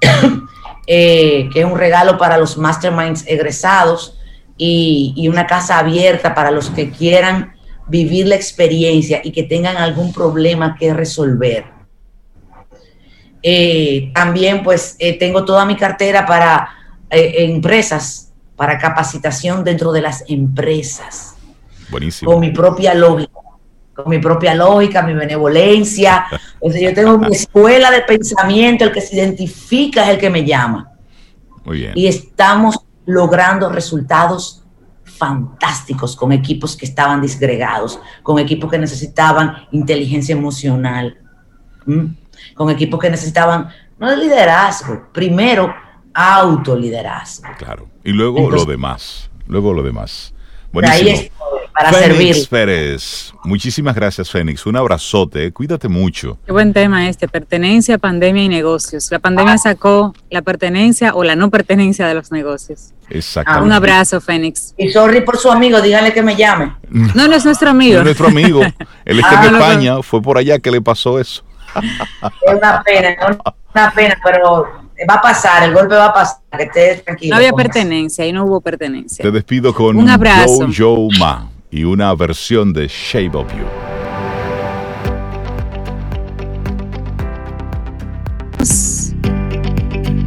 [0.86, 4.18] eh, que es un regalo para los masterminds egresados
[4.56, 7.52] y, una casa abierta para los que quieran
[7.86, 11.66] vivir la experiencia y que tengan algún problema que resolver.
[13.42, 16.70] Eh, también pues eh, tengo toda mi cartera para
[17.10, 21.34] empresas, para capacitación dentro de las empresas.
[21.90, 22.30] Buenísimo.
[22.30, 23.43] Con mi propia lógica
[23.94, 26.26] con mi propia lógica, mi benevolencia.
[26.60, 30.30] O sea, yo tengo mi escuela de pensamiento, el que se identifica es el que
[30.30, 30.90] me llama.
[31.64, 31.92] Muy bien.
[31.94, 34.64] Y estamos logrando resultados
[35.04, 41.18] fantásticos con equipos que estaban disgregados, con equipos que necesitaban inteligencia emocional,
[42.54, 45.72] con equipos que necesitaban, no liderazgo, primero
[46.12, 47.48] autoliderazgo.
[47.58, 50.34] Claro, y luego lo demás, luego lo demás.
[50.72, 51.10] Buenísimo.
[51.10, 51.30] Ahí
[51.74, 56.38] para Fénix Pérez, muchísimas gracias Fénix, un abrazote, cuídate mucho.
[56.46, 59.10] Qué buen tema este, pertenencia, pandemia y negocios.
[59.10, 62.92] La pandemia sacó la pertenencia o la no pertenencia de los negocios.
[63.10, 63.60] Exacto.
[63.60, 64.72] un abrazo, Fénix.
[64.78, 66.76] Y sorry por su amigo, dígale que me llame.
[66.88, 67.94] No, no es nuestro amigo.
[67.94, 68.62] No es nuestro amigo.
[69.04, 71.42] Él está en ah, España, fue por allá que le pasó eso.
[71.74, 73.16] Es una pena,
[73.74, 74.68] una pena, pero
[75.10, 77.34] va a pasar, el golpe va a pasar, que estés tranquilo.
[77.34, 79.24] No había pertenencia, ahí no hubo pertenencia.
[79.24, 80.68] Te despido con un abrazo.
[80.72, 83.64] Joe Ma y una versión de Shape of You.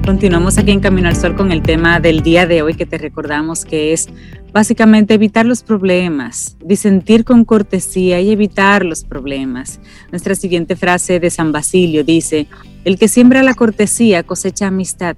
[0.06, 2.98] Continuamos aquí en Camino al Sol con el tema del día de hoy que te
[2.98, 4.10] recordamos que es
[4.52, 9.80] básicamente evitar los problemas, disentir con cortesía y evitar los problemas.
[10.12, 12.48] Nuestra siguiente frase de San Basilio dice,
[12.84, 15.16] el que siembra la cortesía cosecha amistad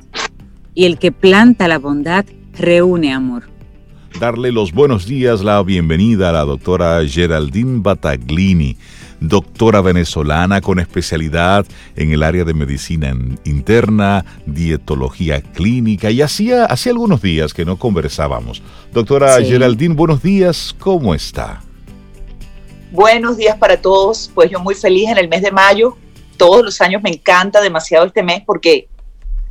[0.76, 3.49] y el que planta la bondad reúne amor
[4.18, 8.78] darle los buenos días, la bienvenida a la doctora Geraldine Bataglini,
[9.20, 16.92] doctora venezolana con especialidad en el área de medicina interna, dietología clínica y hacía, hacía
[16.92, 18.62] algunos días que no conversábamos.
[18.94, 21.62] Doctora Geraldine, buenos días, ¿cómo está?
[22.92, 25.96] Buenos días para todos, pues yo muy feliz en el mes de mayo,
[26.38, 28.88] todos los años me encanta demasiado este mes porque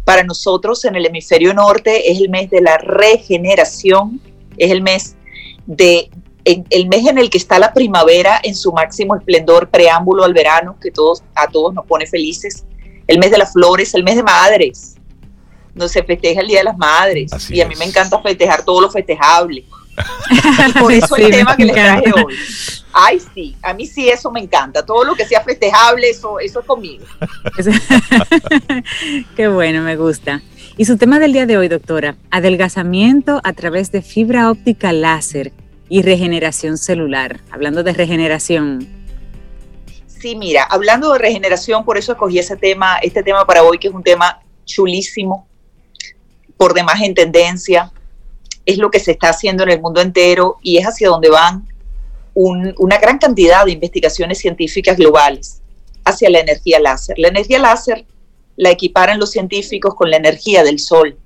[0.05, 4.21] para nosotros en el hemisferio norte es el mes de la regeneración,
[4.59, 5.17] es el mes
[5.67, 6.11] de
[6.71, 10.77] el mes en el que está la primavera en su máximo esplendor, preámbulo al verano,
[10.81, 12.65] que todos, a todos nos pone felices,
[13.07, 14.97] el mes de las flores, el mes de madres,
[15.75, 18.81] donde se festeja el Día de las Madres, y a mí me encanta festejar todo
[18.81, 19.65] lo festejable.
[20.31, 22.35] y por eso el tema que les traje hoy.
[22.93, 24.85] Ay, sí, a mí sí eso me encanta.
[24.85, 27.05] Todo lo que sea festejable, eso, eso es conmigo.
[29.37, 30.43] Qué bueno, me gusta.
[30.81, 35.51] Y su tema del día de hoy, doctora, adelgazamiento a través de fibra óptica láser
[35.89, 37.41] y regeneración celular.
[37.51, 38.87] Hablando de regeneración.
[40.07, 43.89] Sí, mira, hablando de regeneración, por eso escogí ese tema, este tema para hoy, que
[43.89, 45.49] es un tema chulísimo,
[46.57, 47.91] por demás en tendencia,
[48.65, 51.67] es lo que se está haciendo en el mundo entero y es hacia donde van
[52.35, 55.61] una gran cantidad de investigaciones científicas globales
[56.05, 57.19] hacia la energía láser.
[57.19, 58.07] La energía láser
[58.59, 61.17] la equiparan los científicos con la energía del sol,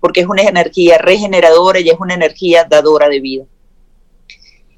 [0.00, 3.44] porque es una energía regeneradora y es una energía dadora de vida.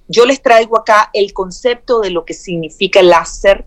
[0.08, 3.64] Yo les traigo acá el concepto de lo que significa láser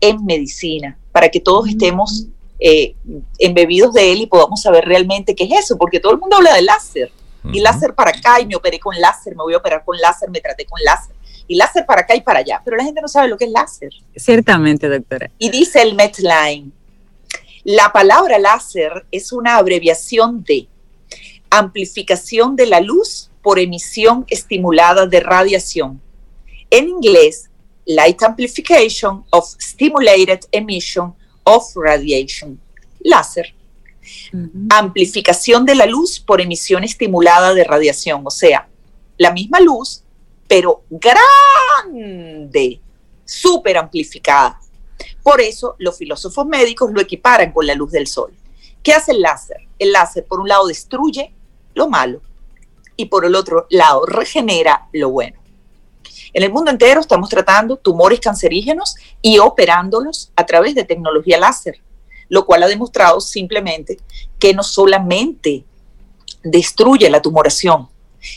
[0.00, 2.26] en medicina, para que todos estemos
[2.58, 2.96] eh,
[3.38, 6.54] embebidos de él y podamos saber realmente qué es eso, porque todo el mundo habla
[6.54, 7.12] de láser.
[7.52, 10.30] Y láser para acá, y me operé con láser, me voy a operar con láser,
[10.30, 11.14] me traté con láser
[11.46, 13.50] y láser para acá y para allá, pero la gente no sabe lo que es
[13.50, 13.90] láser.
[14.16, 15.30] Ciertamente, doctora.
[15.38, 16.72] Y dice el Metline,
[17.64, 20.68] la palabra láser es una abreviación de
[21.50, 26.00] amplificación de la luz por emisión estimulada de radiación.
[26.70, 27.50] En inglés,
[27.86, 32.60] Light Amplification of Stimulated Emission of Radiation.
[33.00, 33.54] Láser.
[34.70, 38.68] Amplificación de la luz por emisión estimulada de radiación, o sea,
[39.16, 40.04] la misma luz
[40.46, 42.80] pero grande,
[43.24, 44.60] súper amplificada.
[45.24, 48.32] Por eso los filósofos médicos lo equiparan con la luz del sol.
[48.82, 49.56] ¿Qué hace el láser?
[49.78, 51.32] El láser, por un lado, destruye
[51.74, 52.20] lo malo
[52.94, 55.40] y por el otro lado, regenera lo bueno.
[56.34, 61.80] En el mundo entero estamos tratando tumores cancerígenos y operándolos a través de tecnología láser,
[62.28, 63.98] lo cual ha demostrado simplemente
[64.38, 65.64] que no solamente
[66.42, 67.88] destruye la tumoración,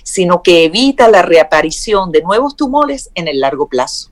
[0.04, 4.10] sino que evita la reaparición de nuevos tumores en el largo plazo.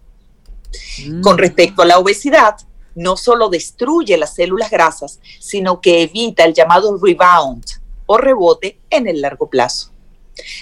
[1.05, 1.21] Mm.
[1.21, 2.55] Con respecto a la obesidad,
[2.95, 7.65] no solo destruye las células grasas, sino que evita el llamado rebound
[8.05, 9.91] o rebote en el largo plazo.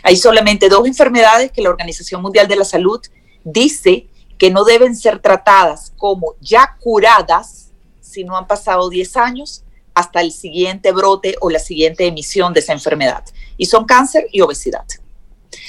[0.04, 3.02] Hay solamente dos enfermedades que la Organización Mundial de la Salud
[3.44, 9.64] dice que no deben ser tratadas como ya curadas si no han pasado 10 años
[9.94, 13.24] hasta el siguiente brote o la siguiente emisión de esa enfermedad.
[13.58, 14.86] Y son cáncer y obesidad.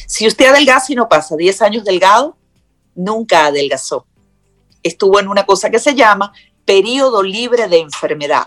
[0.06, 2.36] Si usted adelgaza y no pasa 10 años delgado,
[2.94, 4.06] nunca adelgazó.
[4.84, 6.32] Estuvo en una cosa que se llama
[6.64, 8.46] periodo libre de enfermedad.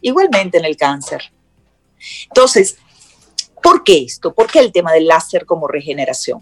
[0.00, 1.30] Igualmente en el cáncer.
[2.28, 2.78] Entonces,
[3.62, 4.32] ¿por qué esto?
[4.32, 6.40] ¿Por qué el tema del láser como regeneración?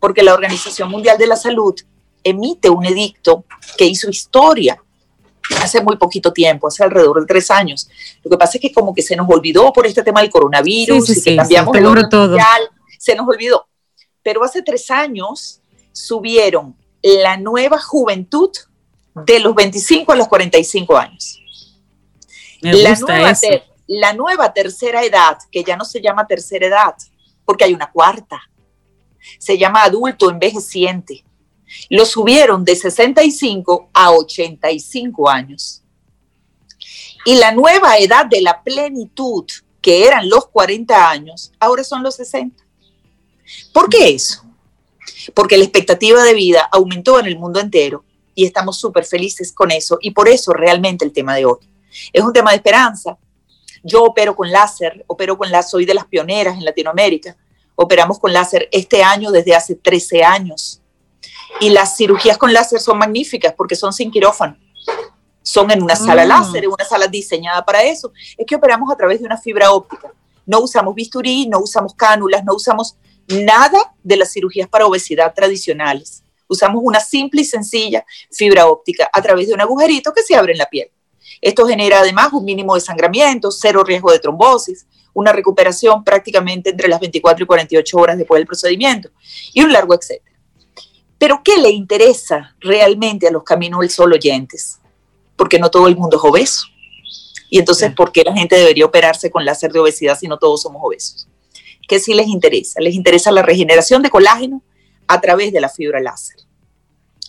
[0.00, 1.74] Porque la Organización Mundial de la Salud
[2.24, 3.44] emite un edicto
[3.78, 4.82] que hizo historia
[5.60, 7.88] hace muy poquito tiempo, hace alrededor de tres años.
[8.24, 11.16] Lo que pasa es que como que se nos olvidó por este tema del coronavirus
[11.16, 12.36] y que cambiamos el todo.
[12.98, 13.68] se nos olvidó
[14.22, 15.60] pero hace tres años
[15.92, 18.50] subieron la nueva juventud
[19.14, 21.38] de los 25 a los 45 años.
[22.60, 23.32] la, nueva
[23.86, 26.94] la nueva tercera edad, que ya no se llama tercera edad,
[27.44, 28.40] porque hay una cuarta,
[29.38, 31.24] se llama adulto envejeciente.
[31.88, 35.82] Lo subieron de 65 a 85 años.
[37.24, 39.44] Y la nueva edad de la plenitud,
[39.80, 42.62] que eran los 40 años, ahora son los 60.
[43.72, 44.44] ¿Por qué eso?
[45.34, 49.70] Porque la expectativa de vida aumentó en el mundo entero y estamos súper felices con
[49.70, 51.58] eso y por eso realmente el tema de hoy.
[52.12, 53.18] Es un tema de esperanza.
[53.82, 57.36] Yo opero con láser, opero con láser, soy de las pioneras en Latinoamérica.
[57.74, 60.80] Operamos con láser este año desde hace 13 años.
[61.60, 64.56] Y las cirugías con láser son magníficas porque son sin quirófano.
[65.42, 66.26] Son en una sala ah.
[66.26, 68.12] láser, en una sala diseñada para eso.
[68.38, 70.12] Es que operamos a través de una fibra óptica.
[70.46, 72.96] No usamos bisturí, no usamos cánulas, no usamos
[73.32, 76.22] nada de las cirugías para obesidad tradicionales.
[76.48, 80.52] Usamos una simple y sencilla fibra óptica a través de un agujerito que se abre
[80.52, 80.90] en la piel.
[81.40, 86.88] Esto genera además un mínimo de sangramiento, cero riesgo de trombosis, una recuperación prácticamente entre
[86.88, 89.10] las 24 y 48 horas después del procedimiento
[89.52, 90.36] y un largo etcétera.
[91.18, 94.80] Pero ¿qué le interesa realmente a los Caminos del Sol oyentes?
[95.36, 96.66] Porque no todo el mundo es obeso.
[97.48, 100.62] Y entonces, ¿por qué la gente debería operarse con láser de obesidad si no todos
[100.62, 101.28] somos obesos?
[101.92, 102.80] ¿Qué sí les interesa?
[102.80, 104.62] Les interesa la regeneración de colágeno
[105.06, 106.38] a través de la fibra láser.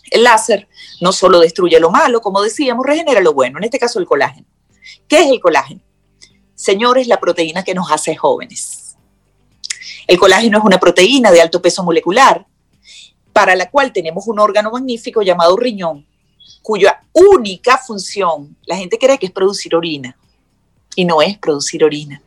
[0.10, 0.70] El láser
[1.02, 4.48] no solo destruye lo malo, como decíamos, regenera lo bueno, en este caso el colágeno.
[5.06, 5.82] ¿Qué es el colágeno?
[6.56, 8.96] Señores, la proteína que nos hace jóvenes.
[10.08, 12.48] El colágeno es una proteína de alto peso molecular
[13.34, 16.08] para la cual tenemos un órgano magnífico llamado riñón,
[16.62, 20.18] cuya única función, la gente cree que es producir orina,
[20.96, 22.22] y no es producir orina.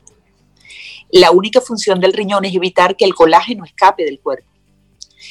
[1.11, 4.49] La única función del riñón es evitar que el colágeno escape del cuerpo.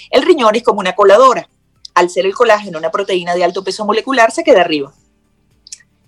[0.10, 1.50] El riñón es como una coladora.
[1.94, 4.94] Al ser el colágeno una proteína de alto peso molecular, se queda arriba.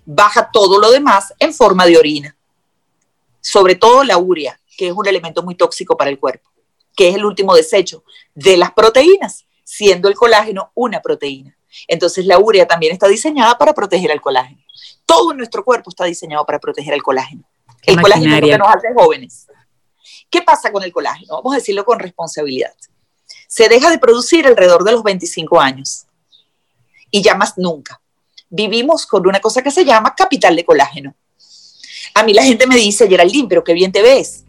[0.04, 2.36] Baja todo lo demás en forma de orina.
[3.40, 6.50] Sobre todo la urea, que es un elemento muy tóxico para el cuerpo,
[6.96, 8.04] que es el último desecho
[8.34, 11.54] de las proteínas siendo el colágeno una proteína.
[11.86, 14.62] Entonces la urea también está diseñada para proteger al colágeno.
[15.04, 17.44] Todo nuestro cuerpo está diseñado para proteger al colágeno.
[17.82, 19.46] El colágeno es lo que nos hace jóvenes.
[20.30, 21.36] ¿Qué pasa con el colágeno?
[21.36, 22.72] Vamos a decirlo con responsabilidad.
[23.46, 26.06] Se deja de producir alrededor de los 25 años
[27.10, 28.00] y ya más nunca.
[28.50, 31.14] Vivimos con una cosa que se llama capital de colágeno.
[32.14, 34.44] A mí la gente me dice, Geraldine, pero qué bien te ves.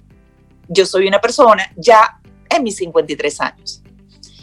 [0.67, 2.19] Yo soy una persona ya
[2.49, 3.81] en mis 53 años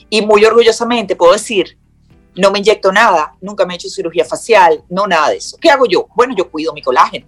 [0.08, 1.78] y muy orgullosamente puedo decir,
[2.36, 5.56] no me inyecto nada, nunca me he hecho cirugía facial, no nada de eso.
[5.60, 6.06] ¿Qué hago yo?
[6.14, 7.26] Bueno, yo cuido mi colágeno.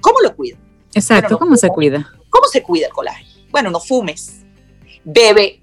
[0.00, 0.58] ¿Cómo lo cuido?
[0.94, 2.15] Exacto, ¿cómo se cuida?
[2.30, 3.30] ¿Cómo se cuida el colágeno?
[3.50, 4.44] Bueno, no fumes,
[5.04, 5.60] bebe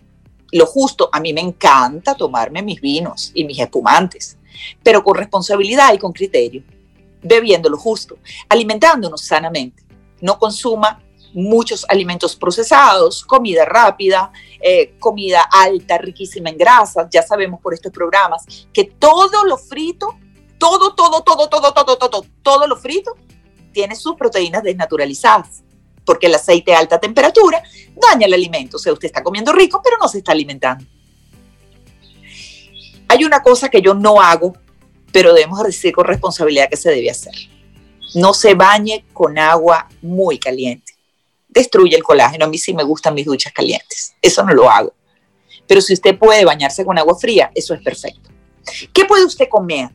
[0.52, 1.10] lo justo.
[1.12, 4.38] A mí me encanta tomarme mis vinos y mis espumantes,
[4.82, 6.64] pero con responsabilidad y con criterio,
[7.22, 8.18] bebiendo lo justo,
[8.50, 9.84] alimentándonos sanamente.
[10.22, 11.02] No consuma
[11.34, 17.08] muchos alimentos procesados, comida rápida, eh, comida alta, riquísima en grasas.
[17.10, 20.16] Ya sabemos por estos programas que todo lo frito,
[20.58, 23.16] todo, todo, todo, todo, todo, todo, todo lo frito
[23.74, 25.63] tiene sus proteínas desnaturalizadas,
[26.06, 27.64] porque el aceite a alta temperatura
[27.96, 28.78] daña el alimento.
[28.78, 30.86] O sea, usted está comiendo rico, pero no se está alimentando.
[33.08, 34.54] Hay una cosa que yo no hago,
[35.12, 37.34] pero debemos decir con responsabilidad que se debe hacer.
[38.16, 40.94] No se bañe con agua muy caliente
[41.54, 42.46] destruye el colágeno.
[42.46, 44.16] A mí sí me gustan mis duchas calientes.
[44.22, 44.94] Eso no lo hago.
[45.68, 48.30] Pero si usted puede bañarse con agua fría, eso es perfecto.
[48.92, 49.90] ¿Qué puede usted comer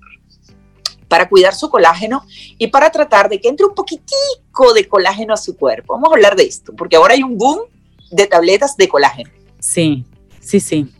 [1.09, 2.25] para cuidar su colágeno
[2.59, 3.75] y para tratar de que entre un
[4.59, 5.95] poquitico de colágeno a su cuerpo?
[5.95, 7.61] Vamos a hablar de esto, porque ahora hay un boom
[8.11, 9.31] de tabletas de colágeno.
[9.59, 10.05] Sí,
[10.41, 10.93] sí, sí.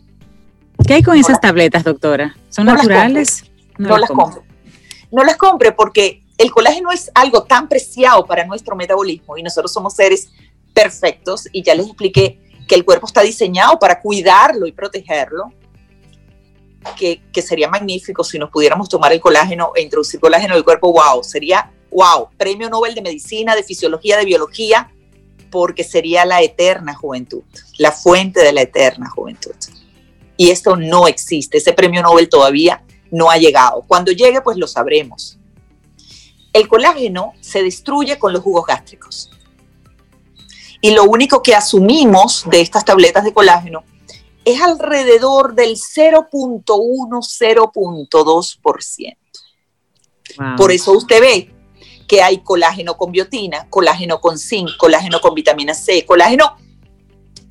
[0.85, 2.35] ¿Qué hay con esas tabletas, doctora?
[2.49, 3.43] ¿Son naturales?
[3.77, 4.41] no, las compre.
[5.11, 9.73] No las compre porque el colágeno es algo tan preciado para nuestro metabolismo y nosotros
[9.73, 10.29] somos seres
[10.73, 15.51] perfectos y ya les expliqué que el cuerpo está diseñado para cuidarlo y protegerlo,
[16.97, 20.93] que, sería magnífico si nos pudiéramos tomar el colágeno e introducir colágeno en el cuerpo,
[20.93, 24.91] wow, sería wow, premio Nobel de Medicina, de Fisiología, de Biología,
[25.51, 27.43] porque sería la eterna juventud,
[27.77, 29.55] la fuente de la eterna juventud.
[30.37, 33.83] Y esto no existe, ese premio Nobel todavía no ha llegado.
[33.87, 35.37] Cuando llegue, pues lo sabremos.
[36.53, 39.29] El colágeno se destruye con los jugos gástricos
[40.81, 43.83] y lo único que asumimos de estas tabletas de colágeno
[44.45, 49.17] es alrededor del 0.1, 0.2%.
[50.55, 51.53] Por eso usted ve
[52.09, 56.57] que hay colágeno con biotina, colágeno con zinc, colágeno con vitamina C, colágeno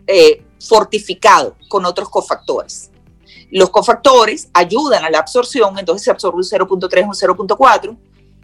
[0.06, 2.90] eh, fortificado con otros cofactores.
[3.50, 7.96] Los cofactores ayudan a la absorción, entonces se absorbe un 0.3 o un 0.4,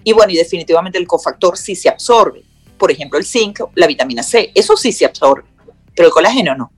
[0.05, 2.45] y bueno, y definitivamente el cofactor sí se absorbe
[2.79, 5.49] por ejemplo el zinc, la vitamina C, eso sí se absorbe,
[5.95, 6.73] pero el colágeno no,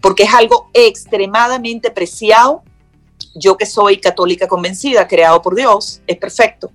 [0.00, 2.62] porque es algo extremadamente preciado.
[3.34, 6.70] Yo que soy católica convencida, creado por Dios, es perfecto.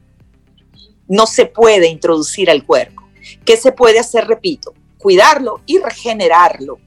[1.10, 3.02] No se puede introducir al cuerpo.
[3.44, 4.28] ¿Qué se puede hacer?
[4.28, 6.80] Repito, cuidarlo y regenerarlo.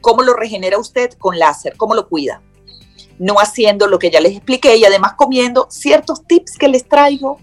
[0.00, 1.12] ¿Cómo lo regenera usted?
[1.12, 1.76] Con láser.
[1.76, 2.42] ¿Cómo lo cuida?
[3.18, 7.38] No haciendo lo que ya les expliqué y además comiendo ciertos tips que les traigo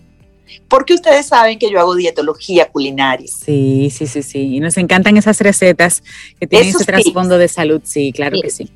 [0.67, 3.27] porque ustedes saben que yo hago dietología culinaria.
[3.27, 4.55] Sí, sí, sí, sí.
[4.55, 6.03] Y nos encantan esas recetas
[6.39, 7.81] que tienen ese trasfondo de salud.
[7.83, 8.69] Sí, claro que sí.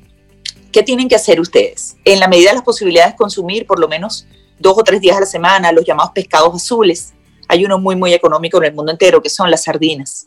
[0.72, 1.96] ¿Qué tienen que hacer ustedes?
[2.04, 4.26] En la medida de las posibilidades, consumir por lo menos
[4.58, 7.12] dos o tres días a la semana los llamados pescados azules.
[7.54, 10.26] Hay uno muy, muy económico en el mundo entero, que son las sardinas.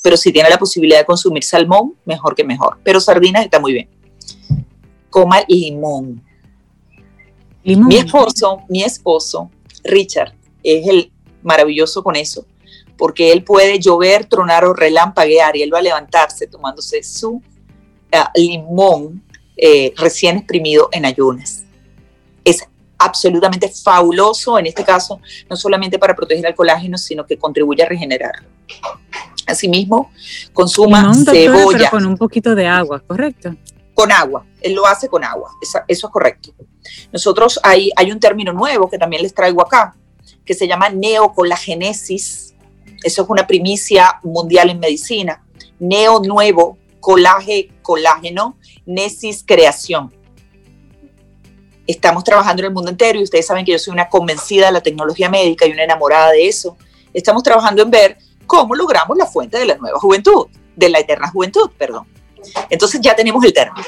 [0.00, 2.78] Pero si tiene la posibilidad de consumir salmón, mejor que mejor.
[2.84, 3.88] Pero sardinas está muy bien.
[5.10, 6.22] Coma limón.
[7.64, 7.88] Limón.
[7.88, 9.50] Mi esposo, mi esposo,
[9.82, 11.10] Richard, es el
[11.42, 12.46] maravilloso con eso,
[12.96, 17.42] porque él puede llover, tronar o relampaguear y él va a levantarse tomándose su
[18.12, 19.20] ah, limón
[19.56, 21.64] eh, recién exprimido en ayunas.
[22.44, 22.68] es
[22.98, 27.86] absolutamente fabuloso, en este caso, no solamente para proteger al colágeno, sino que contribuye a
[27.86, 28.48] regenerarlo.
[29.46, 30.10] Asimismo,
[30.52, 31.90] consuma cebolla.
[31.90, 33.54] con un poquito de agua, ¿correcto?
[33.94, 36.50] Con agua, él lo hace con agua, eso, es correcto.
[37.12, 39.94] Nosotros hay, hay un término nuevo que también les traigo acá,
[40.44, 42.54] que se llama neocolagenesis.
[43.02, 45.42] Eso es una primicia mundial en medicina.
[45.78, 50.15] Neo nuevo, colágeno, colágeno, nesis creación
[51.86, 54.72] estamos trabajando en el mundo entero y ustedes saben que yo soy una convencida de
[54.72, 56.76] la tecnología médica y una enamorada de eso.
[57.12, 61.28] Estamos trabajando en ver cómo logramos la fuente de la nueva juventud, de la eterna
[61.30, 62.06] juventud, perdón.
[62.70, 63.86] Entonces ya tenemos el término.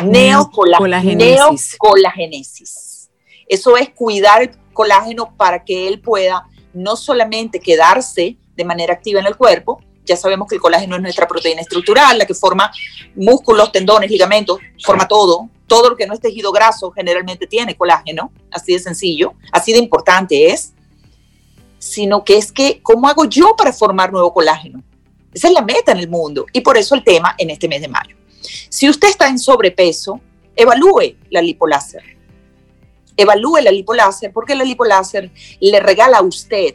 [0.00, 1.76] Neocolagenesis.
[1.80, 3.10] Neocolagenesis.
[3.46, 9.20] Eso es cuidar el colágeno para que él pueda no solamente quedarse de manera activa
[9.20, 12.70] en el cuerpo, ya sabemos que el colágeno es nuestra proteína estructural, la que forma
[13.14, 18.32] músculos, tendones, ligamentos, forma todo, todo lo que no es tejido graso generalmente tiene colágeno,
[18.50, 20.72] así de sencillo, así de importante es,
[21.78, 24.82] sino que es que, ¿cómo hago yo para formar nuevo colágeno?
[25.32, 27.80] Esa es la meta en el mundo y por eso el tema en este mes
[27.80, 28.16] de mayo.
[28.68, 30.20] Si usted está en sobrepeso,
[30.54, 32.02] evalúe la lipoláser.
[33.16, 36.74] Evalúe la lipoláser porque la lipoláser le regala a usted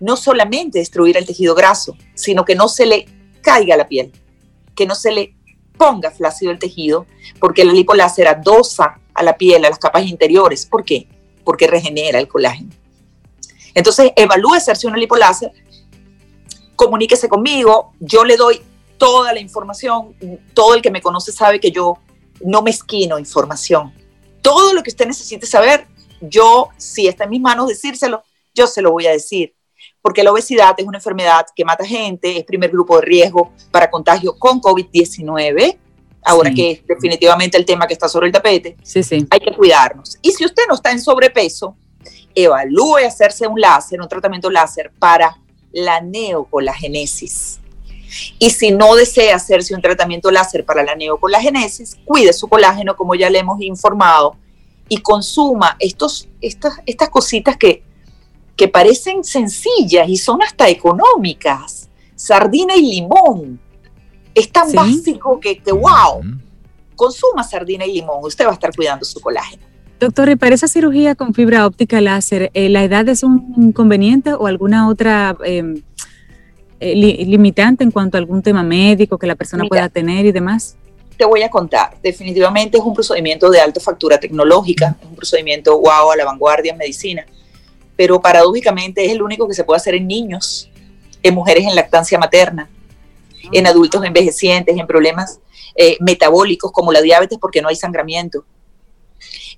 [0.00, 3.06] no solamente destruir el tejido graso, sino que no se le
[3.40, 4.12] caiga la piel,
[4.74, 5.34] que no se le
[5.78, 7.06] ponga flácido el tejido,
[7.40, 10.66] porque la lipoláser adosa a la piel, a las capas interiores.
[10.66, 11.08] ¿Por qué?
[11.44, 12.70] Porque regenera el colágeno.
[13.74, 15.52] Entonces, evalúe hacerse una lipoláser,
[16.76, 18.60] comuníquese conmigo, yo le doy
[18.98, 20.14] toda la información,
[20.54, 21.98] todo el que me conoce sabe que yo
[22.44, 23.92] no me esquino información.
[24.42, 25.86] Todo lo que usted necesite saber,
[26.20, 28.22] yo, si está en mis manos decírselo,
[28.54, 29.54] yo se lo voy a decir
[30.08, 33.90] porque la obesidad es una enfermedad que mata gente, es primer grupo de riesgo para
[33.90, 35.76] contagio con COVID-19.
[36.24, 39.26] Ahora que es definitivamente el tema que está sobre el tapete, sí, sí.
[39.28, 40.16] hay que cuidarnos.
[40.22, 41.76] Y si usted no está en sobrepeso,
[42.34, 45.36] evalúe hacerse un láser, un tratamiento láser para
[45.72, 47.60] la neocolagenesis.
[48.38, 53.14] Y si no desea hacerse un tratamiento láser para la neocolagenesis, cuide su colágeno, como
[53.14, 54.36] ya le hemos informado,
[54.88, 57.82] y consuma estos, estas, estas cositas que
[58.58, 61.88] que parecen sencillas y son hasta económicas.
[62.16, 63.60] Sardina y limón.
[64.34, 66.20] Es tan básico que, wow.
[66.96, 69.62] Consuma sardina y limón, usted va a estar cuidando su colágeno.
[70.00, 74.34] Doctor, ¿y para esa cirugía con fibra óptica láser, eh, la edad es un inconveniente
[74.34, 75.80] o alguna otra em,
[76.80, 80.76] eh, limitante en cuanto a algún tema médico que la persona pueda tener y demás?
[81.16, 81.96] Te voy a contar.
[82.02, 86.72] Definitivamente es un procedimiento de alta factura tecnológica, es un procedimiento wow a la vanguardia
[86.72, 87.24] en medicina
[87.98, 90.70] pero paradójicamente es el único que se puede hacer en niños,
[91.20, 92.70] en mujeres en lactancia materna,
[93.50, 93.70] en ah.
[93.70, 95.40] adultos envejecientes, en problemas
[95.74, 98.44] eh, metabólicos como la diabetes porque no hay sangramiento,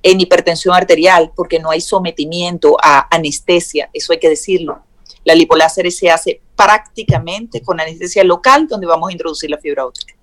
[0.03, 4.80] en hipertensión arterial porque no hay sometimiento a anestesia, eso hay que decirlo.
[5.22, 10.14] La lipoláser se hace prácticamente con anestesia local donde vamos a introducir la fibra óptica.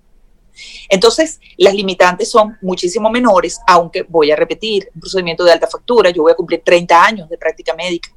[0.88, 6.10] Entonces, las limitantes son muchísimo menores, aunque voy a repetir, un procedimiento de alta factura,
[6.10, 8.10] yo voy a cumplir 30 años de práctica médica,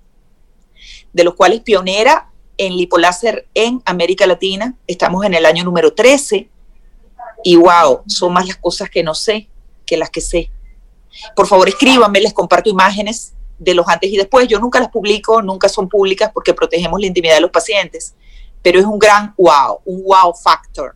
[1.13, 6.49] de los cuales pionera en lipoláser en América Latina, estamos en el año número 13,
[7.43, 9.47] y wow, son más las cosas que no sé
[9.85, 10.51] que las que sé.
[11.35, 14.47] Por favor, escríbanme, les comparto imágenes de los antes y después.
[14.47, 18.15] Yo nunca las publico, nunca son públicas porque protegemos la intimidad de los pacientes,
[18.61, 20.95] pero es un gran wow, un wow factor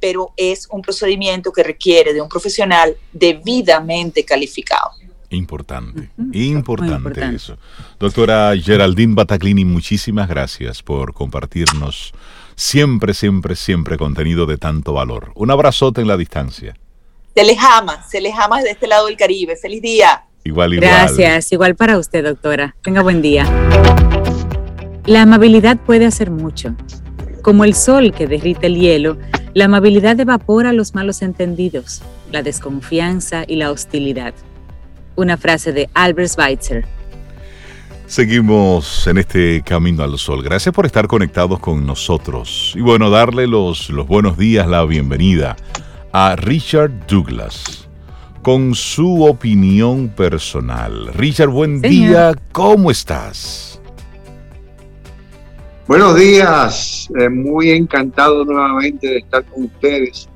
[0.00, 4.90] pero es un procedimiento que requiere de un profesional debidamente calificado.
[5.32, 7.56] Importante, importante, eso.
[8.00, 12.12] Doctora Geraldine Bataclini, muchísimas gracias por compartirnos
[12.56, 15.30] siempre, siempre, siempre contenido de tanto valor.
[15.36, 16.74] Un abrazote en la distancia.
[17.34, 19.56] Se les ama, se les ama desde este lado del Caribe.
[19.56, 20.24] Feliz día.
[20.42, 20.90] Igual, igual.
[20.90, 22.74] Gracias, igual para usted, doctora.
[22.82, 23.44] Tenga buen día.
[25.06, 26.74] La amabilidad puede hacer mucho.
[27.42, 29.16] Como el sol que derrite el hielo,
[29.54, 34.34] la amabilidad evapora los malos entendidos, la desconfianza y la hostilidad.
[35.16, 36.84] Una frase de Albert Schweitzer.
[38.06, 40.42] Seguimos en este camino al sol.
[40.42, 42.72] Gracias por estar conectados con nosotros.
[42.76, 45.56] Y bueno, darle los, los buenos días, la bienvenida
[46.12, 47.88] a Richard Douglas
[48.42, 51.12] con su opinión personal.
[51.14, 53.69] Richard, buen día, ¿cómo estás?
[55.86, 60.28] Buenos días, eh, muy encantado nuevamente de estar con ustedes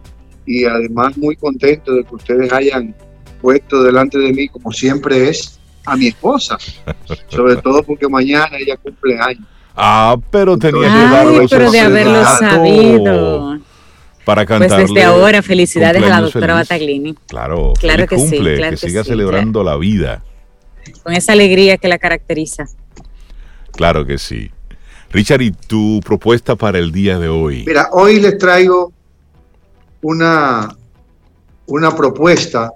[0.47, 2.95] y además muy contento de que ustedes hayan
[3.41, 6.57] puesto delante de mí, como siempre es, a mi esposa,
[7.29, 9.47] sobre todo porque mañana ella cumple años.
[9.77, 13.59] Ah, pero tenía que darlo pero de haberlo sabido.
[14.25, 14.81] Para cantar.
[14.81, 17.15] Pues desde ahora, felicidades a la doctora Bataglini.
[17.27, 18.39] Claro, claro que sí.
[18.39, 20.23] que siga celebrando la vida.
[21.03, 22.67] con esa alegría que la caracteriza.
[23.73, 24.51] Claro que sí.
[25.15, 27.63] Richard, ¿y tu propuesta para el día de hoy?
[27.65, 28.93] Mira, hoy les traigo
[30.03, 30.77] una,
[31.67, 32.73] una propuesta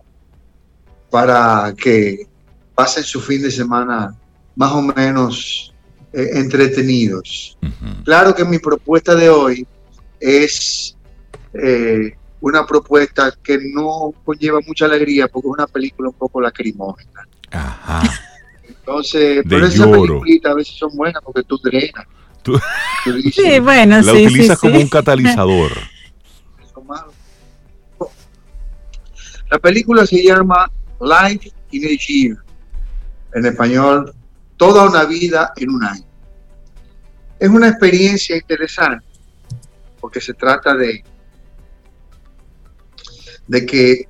[1.11, 2.28] para que
[2.76, 4.14] pasen su fin de semana
[4.55, 5.74] más o menos
[6.12, 7.59] eh, entretenidos.
[8.05, 9.66] Claro que mi propuesta de hoy
[10.20, 10.97] es
[11.55, 17.26] eh, una propuesta que no conlleva mucha alegría porque es una película un poco lacrimógena.
[17.51, 18.03] Ajá.
[18.68, 22.07] Entonces, pero esas películas a veces son buenas porque tú drenas.
[23.32, 25.72] Sí, bueno, la utilizas como un catalizador.
[29.51, 30.70] La película se llama
[31.01, 32.36] Life in a Year.
[33.34, 34.14] En español,
[34.57, 36.05] Toda una vida en un año.
[37.38, 39.07] Es una experiencia interesante
[40.01, 41.05] porque se trata de,
[43.46, 44.09] de que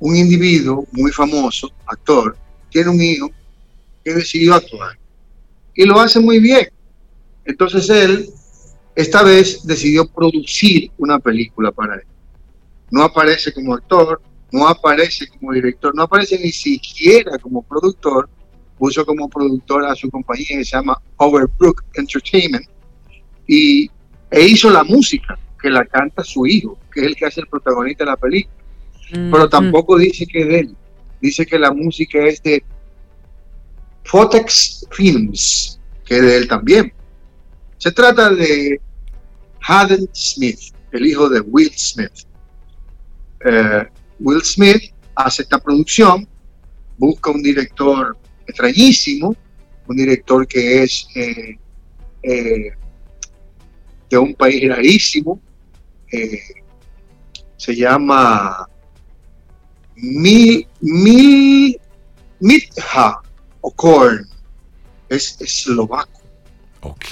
[0.00, 2.36] un individuo muy famoso, actor,
[2.70, 3.30] tiene un hijo
[4.02, 4.98] que decidió actuar
[5.74, 6.68] y lo hace muy bien.
[7.44, 8.28] Entonces él,
[8.94, 12.02] esta vez, decidió producir una película para él.
[12.90, 14.20] No aparece como actor,
[14.52, 18.28] no aparece como director, no aparece ni siquiera como productor,
[18.78, 22.66] puso como productor a su compañía que se llama Overbrook Entertainment
[23.46, 23.90] y,
[24.30, 27.46] e hizo la música que la canta su hijo, que es el que hace el
[27.46, 28.54] protagonista de la película.
[29.12, 30.76] Mm, Pero tampoco dice que es de él,
[31.20, 32.62] dice que la música es de
[34.04, 36.92] Fotex Films, que es de él también.
[37.78, 38.80] Se trata de
[39.60, 40.60] Haden Smith,
[40.92, 42.26] el hijo de Will Smith.
[43.44, 43.86] Eh,
[44.20, 46.26] Will Smith hace esta producción,
[46.98, 48.16] busca un director
[48.46, 49.34] extrañísimo,
[49.86, 51.58] un director que es eh,
[52.22, 52.72] eh,
[54.10, 55.40] de un país rarísimo,
[57.56, 58.68] se llama
[59.96, 61.76] Mi, Mi,
[62.38, 63.20] Mitha
[63.62, 64.28] Okorn,
[65.08, 66.23] es eslovaco.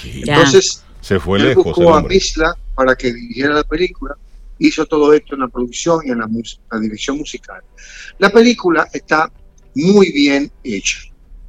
[0.03, 1.65] Entonces, se fue él lejos.
[1.65, 4.15] Buscó a Misla para que dirigiera la película,
[4.59, 6.29] hizo todo esto en la producción y en la,
[6.71, 7.61] la dirección musical.
[8.17, 9.31] La película está
[9.75, 10.99] muy bien hecha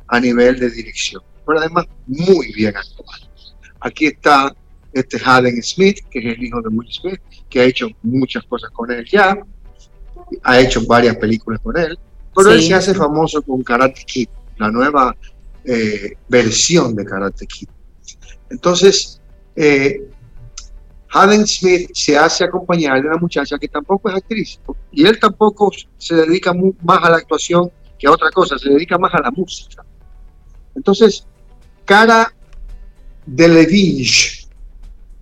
[0.08, 3.28] a nivel de dirección, pero además muy bien actuada.
[3.80, 4.54] Aquí está
[4.92, 7.20] este Haden Smith, que es el hijo de Will Smith,
[7.50, 9.36] que ha hecho muchas cosas con él ya,
[10.42, 11.98] ha hecho varias películas con él,
[12.34, 15.14] pero él se hace famoso con Karate Kid, la nueva
[15.64, 17.68] eh, versión de Karate Kid.
[18.50, 19.20] Entonces,
[19.56, 20.08] eh,
[21.10, 25.70] Haden Smith se hace acompañar de una muchacha que tampoco es actriz, y él tampoco
[25.96, 29.30] se dedica más a la actuación que a otra cosa, se dedica más a la
[29.30, 29.84] música.
[30.74, 31.24] Entonces,
[31.84, 32.34] Cara
[33.26, 34.48] Delevingne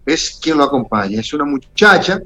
[0.06, 2.22] es quien lo acompaña, es una muchacha.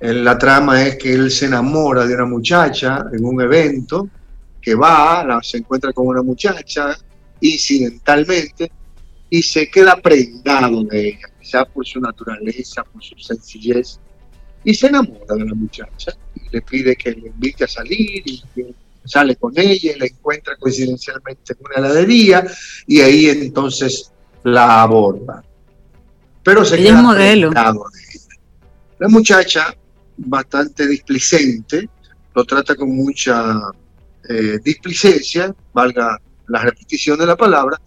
[0.00, 4.08] La trama es que él se enamora de una muchacha en un evento,
[4.60, 6.96] que va, la, se encuentra con una muchacha
[7.40, 8.70] incidentalmente
[9.32, 13.98] y se queda prendado de ella, quizá por su naturaleza, por su sencillez,
[14.62, 18.42] y se enamora de la muchacha y le pide que le invite a salir y
[19.06, 22.46] sale con ella y la encuentra coincidencialmente en una heladería
[22.86, 24.12] y ahí entonces
[24.44, 25.42] la aborda.
[26.42, 27.48] Pero se queda modelo.
[27.48, 28.36] de ella.
[28.98, 29.74] La muchacha,
[30.18, 31.88] bastante displicente,
[32.34, 33.62] lo trata con mucha
[34.28, 37.80] eh, displicencia, valga la repetición de la palabra,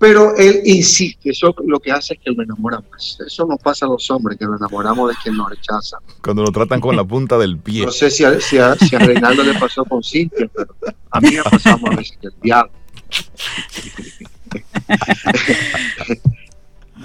[0.00, 3.18] pero él insiste, eso lo que hace es que lo enamora más.
[3.24, 5.98] Eso nos pasa a los hombres, que nos enamoramos de quien nos rechaza.
[6.24, 7.84] Cuando lo tratan con la punta del pie.
[7.84, 10.74] No sé si a, si a, Reinaldo le pasó con Cintia, pero
[11.10, 12.72] a mí me ha pasado a veces el diablo.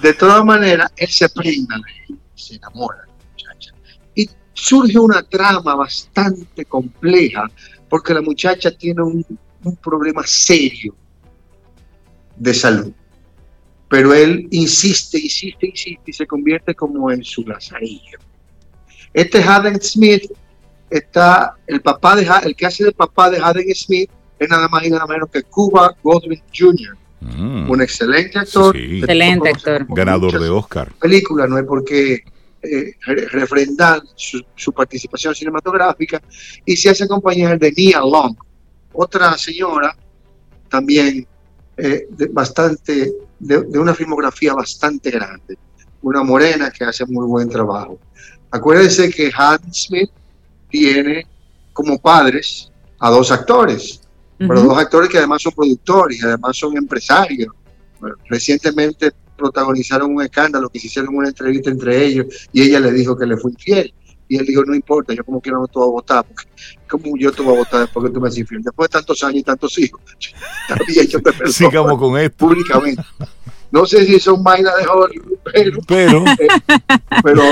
[0.00, 1.76] de todas maneras, él se prenda
[2.34, 3.74] se enamora de la muchacha.
[4.14, 7.50] Y surge una trama bastante compleja,
[7.90, 9.22] porque la muchacha tiene un,
[9.64, 10.94] un problema serio
[12.36, 12.92] de salud.
[13.88, 18.18] Pero él insiste, insiste, insiste y se convierte como en su lazarillo.
[19.14, 20.30] Este Haden Smith
[20.90, 24.84] está, el papá de el que hace de papá de Haden Smith es nada más
[24.84, 27.70] y nada menos que Cuba Godwin Jr., mm.
[27.70, 28.76] un excelente actor.
[28.76, 29.86] Excelente actor.
[29.88, 30.92] Ganador de Oscar.
[31.00, 32.24] Película, no es porque
[32.62, 32.92] eh,
[33.30, 36.20] refrendan su, su, participación cinematográfica
[36.64, 38.36] y se hace acompañar de Nia Long,
[38.92, 39.96] otra señora
[40.68, 41.26] también
[41.76, 45.58] eh, de, bastante, de, una filmografía bastante grande,
[46.02, 47.98] una morena que hace muy buen trabajo.
[48.50, 50.10] Acuérdense que Hans Smith
[50.70, 51.26] tiene
[51.72, 54.00] como padres a dos actores,
[54.38, 57.52] pero dos actores que además son productores y además son empresarios.
[58.28, 63.16] recientemente protagonizaron un escándalo que se hicieron una entrevista entre ellos y ella le dijo
[63.16, 63.92] que le fue infiel.
[64.28, 66.48] Y él dijo, no importa, yo como quiera no te voy a votar, porque
[66.88, 68.62] como yo te voy a votar después que tú me haces infiel.
[68.62, 70.00] Después de tantos años y tantos hijos,
[70.68, 71.52] también yo te perdono.
[71.52, 72.36] Sigamos con esto.
[72.36, 73.02] Públicamente.
[73.70, 76.48] No sé si son vainas de Hollywood, pero, pero, eh,
[77.22, 77.42] pero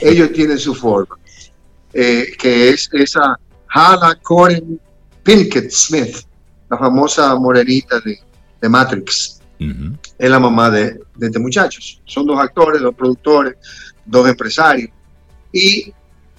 [0.00, 1.16] ellos tienen su forma,
[1.92, 3.38] eh, que es esa
[3.68, 4.78] Hala Coren
[5.22, 6.16] Pinkett Smith,
[6.68, 8.18] la famosa morenita de,
[8.60, 9.40] de Matrix.
[10.18, 12.00] Es la mamá de, de este muchachos.
[12.06, 13.56] Son dos actores, dos productores,
[14.06, 14.90] dos empresarios.
[15.52, 15.92] Y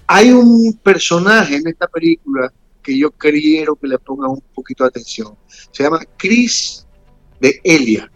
[0.08, 2.52] hay un personaje en esta película
[2.82, 5.36] que yo quiero que le pongan un poquito de atención.
[5.72, 6.86] Se llama Chris
[7.40, 8.12] de Elia.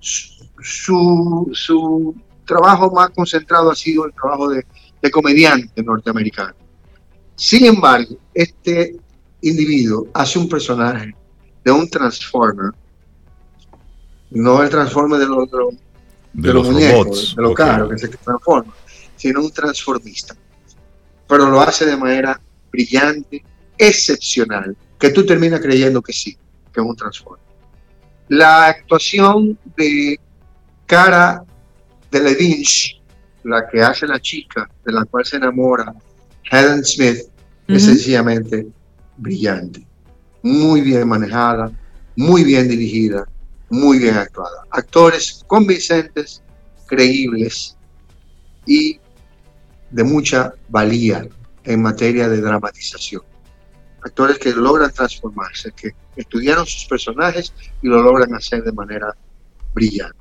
[0.00, 4.64] Su, su trabajo más concentrado ha sido el trabajo de,
[5.02, 6.54] de comediante norteamericano.
[7.34, 8.96] Sin embargo, este
[9.42, 11.14] individuo hace un personaje
[11.64, 12.72] de un Transformer,
[14.30, 15.78] no el Transformer de los, de los, de,
[16.32, 17.36] de los, muñecos, robots.
[17.36, 17.56] de los ok.
[17.56, 18.72] carros que se transforman,
[19.16, 20.36] sino un transformista.
[21.28, 22.40] Pero lo hace de manera
[22.70, 23.44] brillante,
[23.78, 26.36] excepcional, que tú terminas creyendo que sí,
[26.72, 27.44] que es un transformer.
[28.28, 30.18] La actuación de
[30.86, 31.42] Cara
[32.10, 32.64] de Levine,
[33.44, 35.94] la que hace la chica de la cual se enamora
[36.50, 37.18] Helen Smith,
[37.68, 37.92] es Ujú.
[37.92, 38.66] sencillamente
[39.16, 39.84] brillante,
[40.42, 41.72] muy bien manejada,
[42.14, 43.26] muy bien dirigida,
[43.68, 44.64] muy bien actuada.
[44.70, 46.42] Actores convincentes,
[46.86, 47.76] creíbles
[48.64, 49.00] y
[49.96, 51.26] de mucha valía
[51.64, 53.22] en materia de dramatización.
[54.04, 59.16] Actores que logran transformarse, que estudiaron sus personajes y lo logran hacer de manera
[59.72, 60.18] brillante.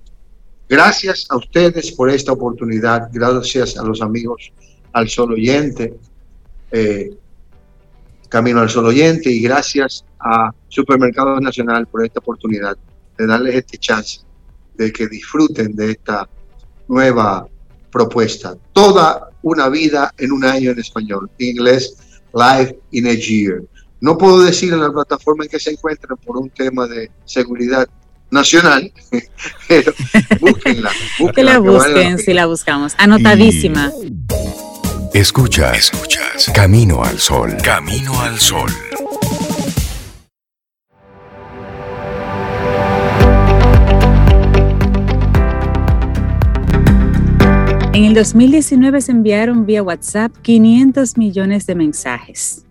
[0.70, 4.54] Gracias a ustedes por esta oportunidad, gracias a los amigos
[4.94, 5.94] al Sol Oyente,
[6.72, 7.14] eh,
[8.30, 12.78] Camino al Sol Oyente y gracias a Supermercado Nacional por esta oportunidad
[13.18, 14.22] de darles este chance
[14.76, 16.30] de que disfruten de esta
[16.88, 17.46] nueva
[17.96, 18.58] propuesta.
[18.74, 21.96] Toda una vida en un año en español, en inglés,
[22.34, 23.62] Life in a Year.
[24.02, 27.88] No puedo decir en la plataforma en que se encuentran por un tema de seguridad
[28.30, 28.92] nacional,
[29.70, 29.94] pero
[30.42, 30.92] búsquenla.
[31.34, 32.18] Que la búsquenla, que vale busquen, pena.
[32.18, 32.96] si la buscamos.
[32.98, 33.94] Anotadísima.
[35.14, 36.52] Escuchas, escuchas.
[36.54, 37.56] Camino al sol.
[37.64, 38.70] Camino al sol.
[47.96, 52.66] En el 2019 se enviaron vía WhatsApp 500 millones de mensajes.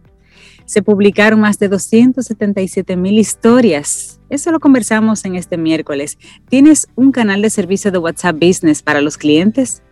[0.67, 4.21] Se publicaron más de 277 mil historias.
[4.29, 6.19] Eso lo conversamos en este miércoles.
[6.51, 9.83] ¿Tienes un canal de servicio de WhatsApp Business para los clientes?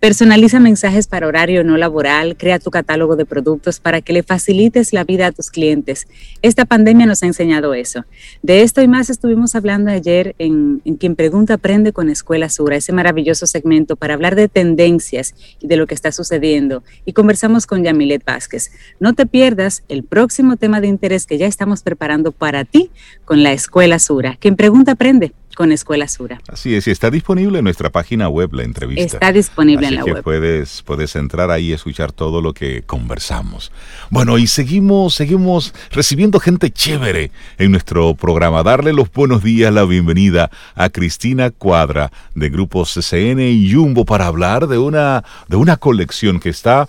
[0.00, 4.94] Personaliza mensajes para horario no laboral, crea tu catálogo de productos para que le facilites
[4.94, 6.08] la vida a tus clientes.
[6.40, 8.06] Esta pandemia nos ha enseñado eso.
[8.42, 12.76] De esto y más estuvimos hablando ayer en, en Quien Pregunta Aprende con Escuela Sura,
[12.76, 16.82] ese maravilloso segmento para hablar de tendencias y de lo que está sucediendo.
[17.04, 18.72] Y conversamos con Yamilet Vázquez.
[19.00, 22.90] No te pierdas el próximo tema de interés que ya estamos preparando para ti
[23.26, 24.38] con la Escuela Sura.
[24.40, 26.40] Quien Pregunta Aprende con Escuela Sura.
[26.48, 29.02] Así es, y está disponible en nuestra página web la entrevista.
[29.16, 30.22] Está disponible Así en la que web.
[30.22, 33.72] Puedes, puedes entrar ahí y escuchar todo lo que conversamos.
[34.10, 38.62] Bueno, y seguimos, seguimos recibiendo gente chévere en nuestro programa.
[38.62, 44.26] Darle los buenos días, la bienvenida a Cristina Cuadra de Grupo CCN y Jumbo para
[44.26, 46.88] hablar de una, de una colección que está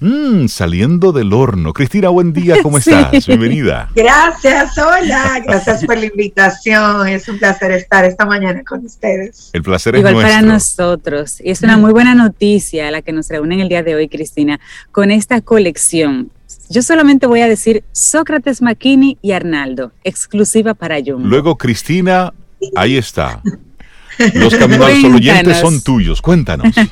[0.00, 1.72] mm, saliendo del horno.
[1.72, 2.90] Cristina, buen día, ¿cómo Sí.
[2.92, 3.26] estás?
[3.26, 3.90] Bienvenida.
[3.94, 7.08] Gracias, hola, gracias por la invitación.
[7.08, 9.50] Es un placer estar esta mañana con ustedes.
[9.52, 10.32] El placer es Igual nuestro.
[10.32, 11.40] para nosotros.
[11.40, 14.08] Y es una muy buena noticia la que nos reúne en el día de hoy,
[14.08, 14.60] Cristina,
[14.92, 16.30] con esta colección.
[16.68, 21.26] Yo solamente voy a decir Sócrates Makini y Arnaldo, exclusiva para Jumbo.
[21.28, 22.32] Luego, Cristina,
[22.74, 23.40] ahí está.
[24.34, 26.20] Los caminos oyentes son tuyos.
[26.20, 26.74] Cuéntanos.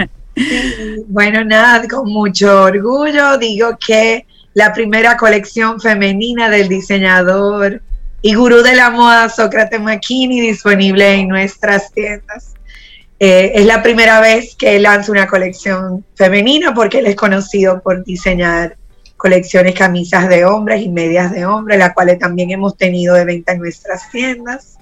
[1.06, 7.82] Bueno, nada, con mucho orgullo digo que la primera colección femenina del diseñador
[8.26, 12.54] y gurú de la moda Sócrates Makini disponible en nuestras tiendas.
[13.20, 18.02] Eh, es la primera vez que lanzo una colección femenina porque él es conocido por
[18.02, 18.78] diseñar
[19.18, 23.52] colecciones camisas de hombres y medias de hombres, las cuales también hemos tenido de venta
[23.52, 24.78] en nuestras tiendas.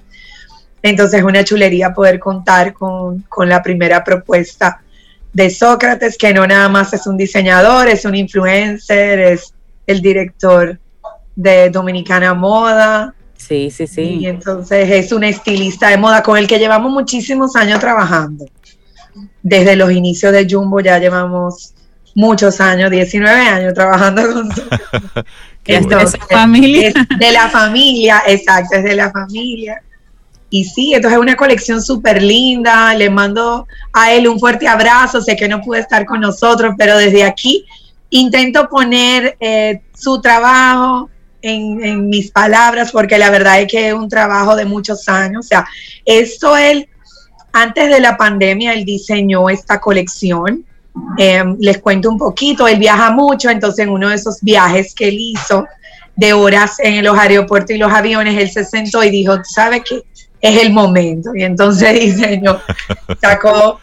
[0.81, 4.83] Entonces es una chulería poder contar con, con la primera propuesta
[5.33, 9.53] de Sócrates, que no nada más es un diseñador, es un influencer, es
[9.89, 10.79] el director
[11.35, 13.17] de Dominicana Moda,
[13.49, 14.27] Sí, sí, y sí.
[14.27, 18.47] entonces es un estilista de moda con el que llevamos muchísimos años trabajando.
[19.43, 21.75] Desde los inicios de Jumbo ya llevamos
[22.15, 24.49] muchos años, 19 años trabajando con
[25.65, 26.09] Es de bueno.
[26.09, 26.89] su familia.
[26.89, 29.83] Es de la familia, exacto, es de la familia.
[30.51, 32.95] Y sí, entonces es una colección súper linda.
[32.95, 35.21] Le mando a él un fuerte abrazo.
[35.21, 37.65] Sé que no pude estar con nosotros, pero desde aquí
[38.11, 41.09] intento poner eh, su trabajo
[41.43, 45.45] en, mis palabras porque la verdad es que es un trabajo de muchos años.
[45.45, 45.67] O sea,
[46.05, 46.89] esto él,
[47.53, 50.65] antes de la pandemia, él diseñó esta colección.
[51.17, 55.09] Em, les cuento un poquito, él viaja mucho, entonces en uno de esos viajes que
[55.09, 55.67] él hizo
[56.15, 60.03] de horas en los aeropuertos y los aviones, él se sentó y dijo, ¿sabe qué?
[60.41, 61.35] Es el momento.
[61.35, 62.61] Y entonces diseñó,
[63.21, 63.81] sacó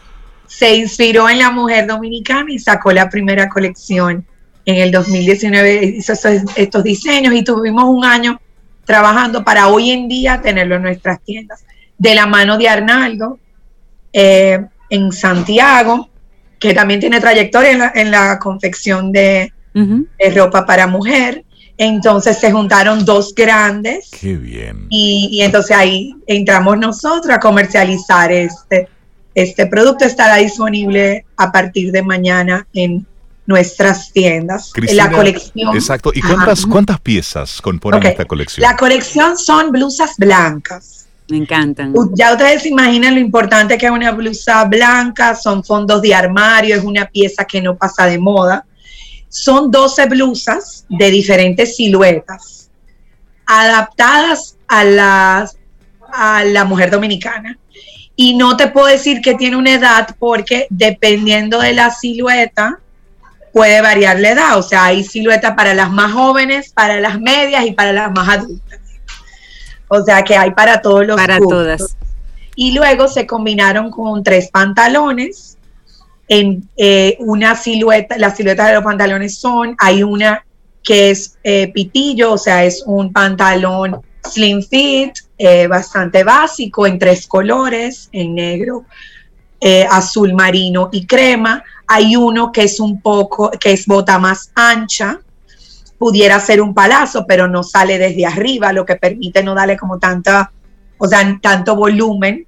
[0.50, 4.26] se inspiró en la mujer dominicana y sacó la primera colección
[4.66, 6.14] en el 2019, hizo
[6.56, 8.40] estos, diseños y tuvimos un año
[8.86, 11.64] trabajando para hoy en día tenerlo en nuestras tiendas.
[11.98, 13.40] De la mano de Arnaldo
[14.14, 16.10] eh, en Santiago,
[16.60, 19.52] que también tiene trayectoria en la, confección de,
[20.36, 21.44] ropa para mujer.
[21.78, 24.10] Entonces se juntaron dos grandes.
[24.20, 24.88] Qué bien.
[24.90, 28.90] Y, y entonces ahí entramos nosotros a comercializar este,
[29.36, 33.06] este producto estará disponible a partir de mañana en
[33.50, 34.72] nuestras tiendas.
[34.94, 35.76] la colección.
[35.76, 36.12] Exacto.
[36.14, 38.62] ¿Y cuántas, cuántas piezas componen esta colección?
[38.62, 41.08] La colección son blusas blancas.
[41.30, 41.94] Me encantan.
[42.14, 46.76] Ya ustedes se imaginan lo importante que es una blusa blanca, son fondos de armario,
[46.76, 48.66] es una pieza que no pasa de moda.
[49.30, 52.70] Son 12 blusas de diferentes siluetas,
[53.48, 55.58] adaptadas a, las,
[56.14, 57.58] a la mujer dominicana.
[58.16, 62.80] Y no te puedo decir que tiene una edad porque dependiendo de la silueta
[63.54, 64.58] puede variar la edad.
[64.58, 68.30] O sea, hay silueta para las más jóvenes, para las medias y para las más
[68.30, 68.80] adultas.
[69.88, 71.98] O sea que hay para todos los Para todas.
[72.56, 75.58] Y luego se combinaron con tres pantalones.
[76.28, 80.46] En eh, una silueta, las siluetas de los pantalones son, hay una
[80.84, 87.00] que es eh, pitillo, o sea, es un pantalón slim fit, eh, bastante básico, en
[87.00, 88.86] tres colores, en negro,
[89.60, 91.64] eh, azul marino y crema.
[91.88, 95.20] Hay uno que es un poco, que es bota más ancha,
[95.98, 100.00] pudiera ser un palazo, pero no sale desde arriba, lo que permite no darle como
[100.00, 100.52] tanta,
[100.98, 102.46] o sea, tanto volumen.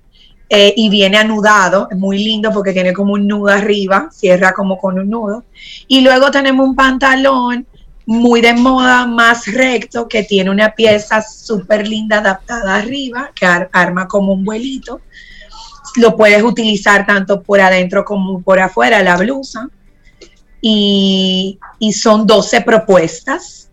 [0.53, 4.77] Eh, y viene anudado, es muy lindo porque tiene como un nudo arriba, cierra como
[4.77, 5.45] con un nudo.
[5.87, 7.65] Y luego tenemos un pantalón
[8.05, 14.09] muy de moda, más recto, que tiene una pieza súper linda adaptada arriba, que arma
[14.09, 14.99] como un vuelito.
[15.97, 19.69] Lo puedes utilizar tanto por adentro como por afuera, la blusa.
[20.61, 21.57] Y,
[21.93, 23.69] son 12 propuestas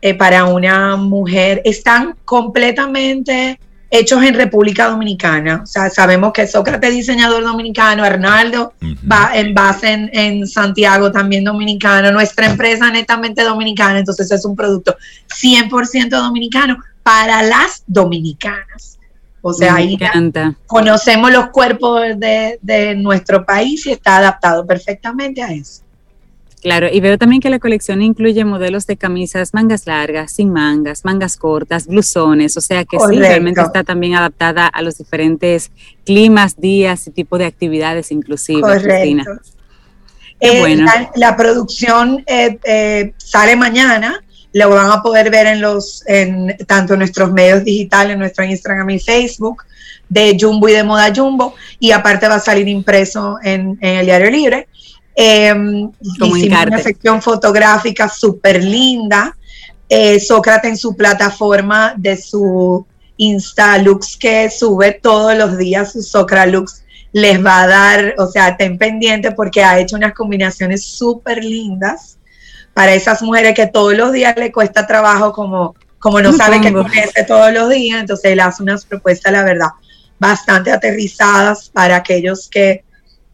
[0.00, 1.62] eh, para una mujer.
[1.64, 3.58] Están completamente
[3.90, 5.60] hechos en República Dominicana.
[5.62, 8.74] O sea, sabemos que Sócrates diseñador dominicano, Arnaldo
[9.10, 14.96] va en base en, Santiago también dominicano, nuestra empresa netamente dominicana, entonces es un producto
[15.28, 18.95] 100% dominicano para las dominicanas.
[19.48, 19.96] O sea, ahí
[20.66, 25.82] conocemos los cuerpos de, de nuestro país y está adaptado perfectamente a eso.
[26.62, 31.04] Claro, y veo también que la colección incluye modelos de camisas mangas largas, sin mangas,
[31.04, 35.70] mangas cortas, blusones, o sea que sí, realmente está también adaptada a los diferentes
[36.04, 39.24] climas, días y tipo de actividades inclusive, Cristina.
[40.40, 40.90] Eh, bueno.
[41.14, 44.24] la, producción eh, eh, sale mañana,
[44.56, 48.42] lo van a poder ver en los, en tanto en nuestros medios digitales, en nuestro
[48.42, 49.64] Instagram y Facebook,
[50.08, 54.06] de Jumbo y de Moda Jumbo, y aparte va a salir impreso en, en el
[54.06, 54.66] Diario Libre.
[55.14, 55.54] Eh,
[56.00, 59.36] hicimos una sección fotográfica súper linda.
[59.90, 62.86] Eh, Sócrates en su plataforma de su
[63.18, 66.82] Insta Lux que sube todos los días su Lux
[67.12, 72.15] les va a dar, o sea, estén pendientes porque ha hecho unas combinaciones súper lindas
[72.76, 76.70] para esas mujeres que todos los días le cuesta trabajo como, como no sabe qué
[76.70, 79.70] ponerse todos los días, entonces él hace unas propuestas, la verdad,
[80.20, 82.84] bastante aterrizadas para aquellos que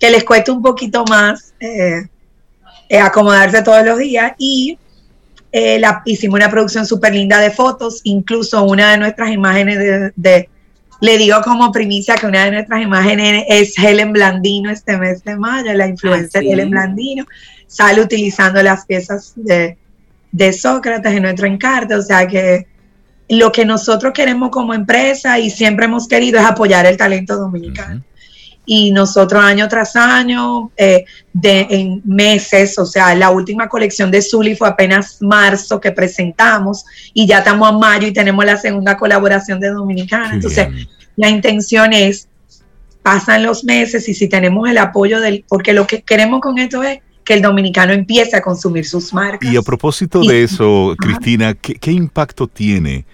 [0.03, 2.09] que les cueste un poquito más eh,
[2.89, 4.33] eh, acomodarse todos los días.
[4.37, 4.77] Y
[5.53, 9.79] eh, la, hicimos una producción súper linda de fotos, incluso una de nuestras imágenes
[10.17, 10.49] de,
[11.01, 15.37] le digo como primicia que una de nuestras imágenes es Helen Blandino este mes de
[15.37, 17.25] mayo, la influencer ah, Helen Blandino,
[17.73, 19.79] sale utilizando las piezas de,
[20.53, 22.67] Sócrates en nuestro encarte, o sea que
[23.29, 28.03] lo que nosotros queremos como empresa y siempre hemos querido es apoyar el talento dominicano.
[28.65, 34.23] Y nosotros año tras año, eh, de, en meses, o sea, la última colección de
[34.23, 38.97] Zully fue apenas marzo que presentamos y ya estamos a mayo y tenemos la segunda
[38.97, 40.35] colaboración de Dominicana.
[40.35, 40.69] Entonces,
[41.17, 42.29] la intención es,
[43.03, 46.83] pasan los meses y si tenemos el apoyo del, porque lo que queremos con esto
[46.83, 49.53] es que el dominicano empiece a consumir sus marcas.
[49.53, 53.05] Y a propósito de eso, Cristina, ¿qué, ¿qué impacto tiene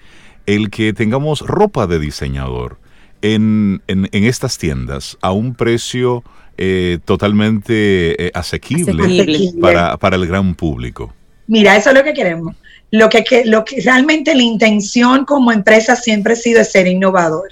[0.45, 2.77] el que tengamos ropa de diseñador?
[3.21, 3.81] en,
[4.11, 6.23] estas tiendas a un precio
[6.57, 11.13] eh, totalmente eh, asequible, Para, para, el gran público.
[11.47, 12.55] Mira, eso es lo que queremos.
[12.91, 17.49] Lo que, lo que realmente la intención como empresa siempre ha sido ser innovador.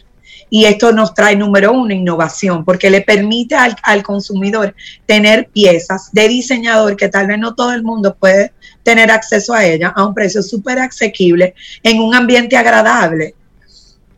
[0.50, 4.74] Y esto nos trae, número uno, innovación, porque le permite al, al, consumidor
[5.06, 9.66] tener piezas de diseñador que tal vez no todo el mundo puede tener acceso a
[9.66, 13.36] ella a un precio súper asequible en un ambiente agradable.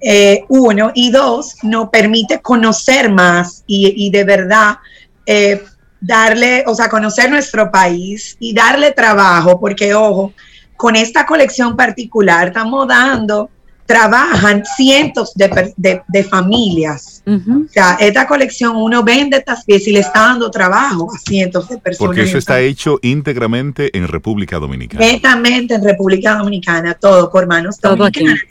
[0.02, 4.78] Eh, uno, y dos, nos permite conocer más y, de verdad
[5.26, 5.62] eh,
[6.00, 10.34] darle, o sea, conocer nuestro país y darle trabajo, porque ojo,
[10.78, 13.50] con esta colección particular estamos dando
[13.90, 17.24] trabajan cientos de, familias.
[17.26, 21.68] O sea, esta colección uno vende estas piezas y le está dando trabajo a cientos
[21.70, 22.08] de personas.
[22.08, 25.04] Porque eso está hecho íntegramente en República Dominicana.
[25.04, 28.44] Netamente en República Dominicana, todo por manos todo dominicanas.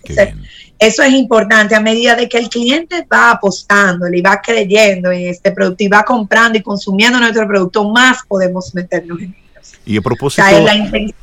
[0.77, 5.29] eso es importante a medida de que el cliente va apostando, y va creyendo en
[5.29, 9.73] este producto y va comprando y consumiendo nuestro producto, más podemos meternos en ellos.
[9.87, 10.43] Y a propósito,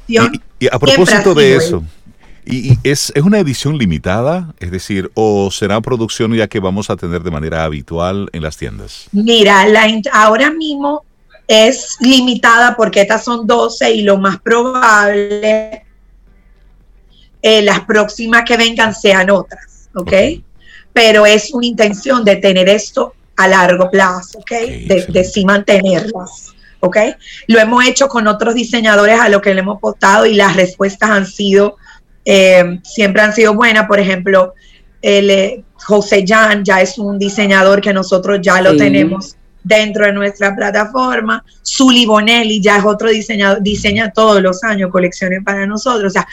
[0.08, 1.84] y a propósito de eso,
[2.46, 4.54] ¿Y, es, una edición limitada?
[4.60, 8.58] Es decir, ¿o será producción ya que vamos a tener de manera habitual en las
[8.58, 9.08] tiendas?
[9.12, 11.04] Mira, la, ahora mismo
[11.48, 15.86] es limitada porque estas son 12 y lo más probable,
[17.42, 20.14] eh, las próximas que vengan sean otras, ¿ok?
[20.94, 24.52] Pero es una intención de tener esto a largo plazo, ¿ok?
[24.52, 26.56] de, de sí mantenerlas.
[26.80, 26.98] ¿ok?
[27.48, 31.10] Lo hemos hecho con otros diseñadores a lo que le hemos postado y las respuestas
[31.10, 31.78] han sido
[32.26, 33.88] eh, siempre han sido buenas.
[33.88, 34.54] Por ejemplo,
[35.02, 40.14] el, eh, José Jan ya es un diseñador que nosotros ya lo tenemos dentro de
[40.14, 41.44] nuestra plataforma.
[41.62, 46.08] Sully Bonelli ya es otro diseñador, diseña todos los años colecciones para nosotros.
[46.08, 46.28] O sea,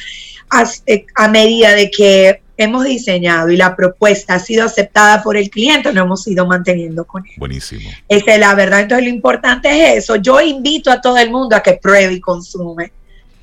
[0.51, 5.37] a, eh, a medida de que hemos diseñado y la propuesta ha sido aceptada por
[5.37, 7.33] el cliente, lo hemos ido manteniendo con él.
[7.37, 7.91] Buenísimo.
[8.09, 8.81] Esa es la verdad.
[8.81, 10.17] Entonces, lo importante es eso.
[10.17, 12.93] Yo invito a todo el mundo a que pruebe y consume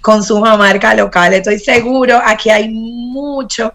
[0.10, 1.34] consuma marca local.
[1.34, 3.72] Estoy seguro, aquí hay mucho,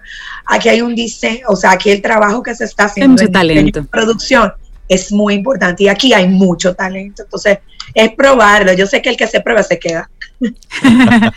[0.47, 3.85] aquí hay un diseño, o sea, aquí el trabajo que se está haciendo en talento.
[3.85, 4.53] producción
[4.89, 7.23] es muy importante y aquí hay mucho talento.
[7.23, 7.59] Entonces,
[7.95, 8.73] es probarlo.
[8.73, 10.11] Yo sé que el que se prueba se queda.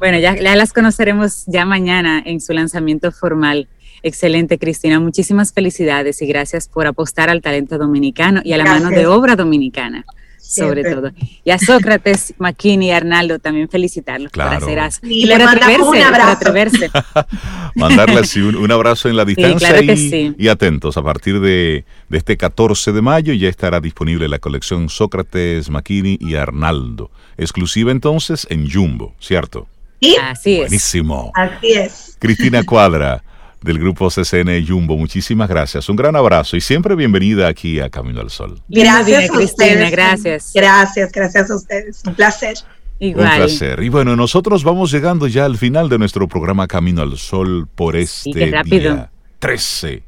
[0.00, 3.68] bueno, ya, ya las conoceremos ya mañana en su lanzamiento formal.
[4.02, 4.98] Excelente, Cristina.
[4.98, 9.36] Muchísimas felicidades y gracias por apostar al talento dominicano y a la mano de obra
[9.36, 10.06] dominicana
[10.40, 11.10] sobre todo.
[11.44, 15.00] Y a Sócrates, Maquini y Arnaldo también felicitarlos por hacer eso.
[15.02, 16.52] Y, le mandamos un abrazo.
[17.74, 20.96] Mandarles un, abrazo en la distancia y, atentos.
[20.96, 26.34] A partir de, este 14 de mayo ya estará disponible la colección Sócrates, Maquini y
[26.34, 27.10] Arnaldo.
[27.36, 29.68] Exclusiva entonces en Jumbo, ¿cierto?
[30.00, 30.16] Sí.
[30.20, 30.60] Así es.
[30.60, 31.32] Buenísimo.
[31.34, 32.16] Así es.
[32.18, 33.22] Cristina Cuadra
[33.62, 34.96] del grupo CCN Jumbo.
[34.96, 35.88] Muchísimas gracias.
[35.88, 38.60] Un gran abrazo y siempre bienvenida aquí a Camino al Sol.
[38.68, 39.90] Gracias, Cristina.
[39.90, 40.52] Gracias.
[40.54, 42.02] Gracias, gracias a ustedes.
[42.06, 42.56] Un placer.
[42.98, 43.28] Igual.
[43.28, 43.82] Un placer.
[43.82, 47.96] Y bueno, nosotros vamos llegando ya al final de nuestro programa Camino al Sol por
[47.96, 48.30] este
[48.64, 50.02] día 13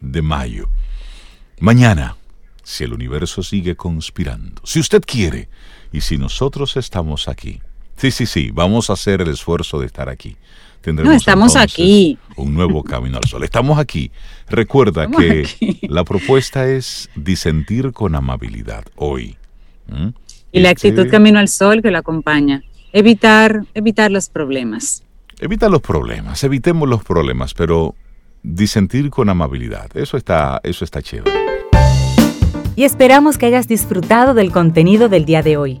[0.00, 0.68] de mayo.
[1.60, 2.16] Mañana,
[2.62, 5.48] si el universo sigue conspirando, si usted quiere
[5.92, 7.60] y si nosotros estamos aquí.
[7.96, 10.36] Sí, sí, sí, vamos a hacer el esfuerzo de estar aquí
[10.86, 12.18] no, estamos aquí.
[12.36, 13.44] Un nuevo camino al sol.
[13.44, 14.10] Estamos aquí.
[14.48, 15.46] Recuerda que
[15.82, 19.36] la propuesta es disentir con amabilidad hoy.
[20.52, 22.62] Y la actitud este camino al sol que lo acompaña.
[22.92, 25.02] Evitar, evitar los problemas.
[25.40, 27.94] Evita los problemas, evitemos los problemas, pero
[28.42, 29.88] disentir con amabilidad.
[29.96, 31.30] Eso está, eso está chévere.
[32.74, 35.80] Y esperamos que hayas disfrutado del contenido del día de hoy.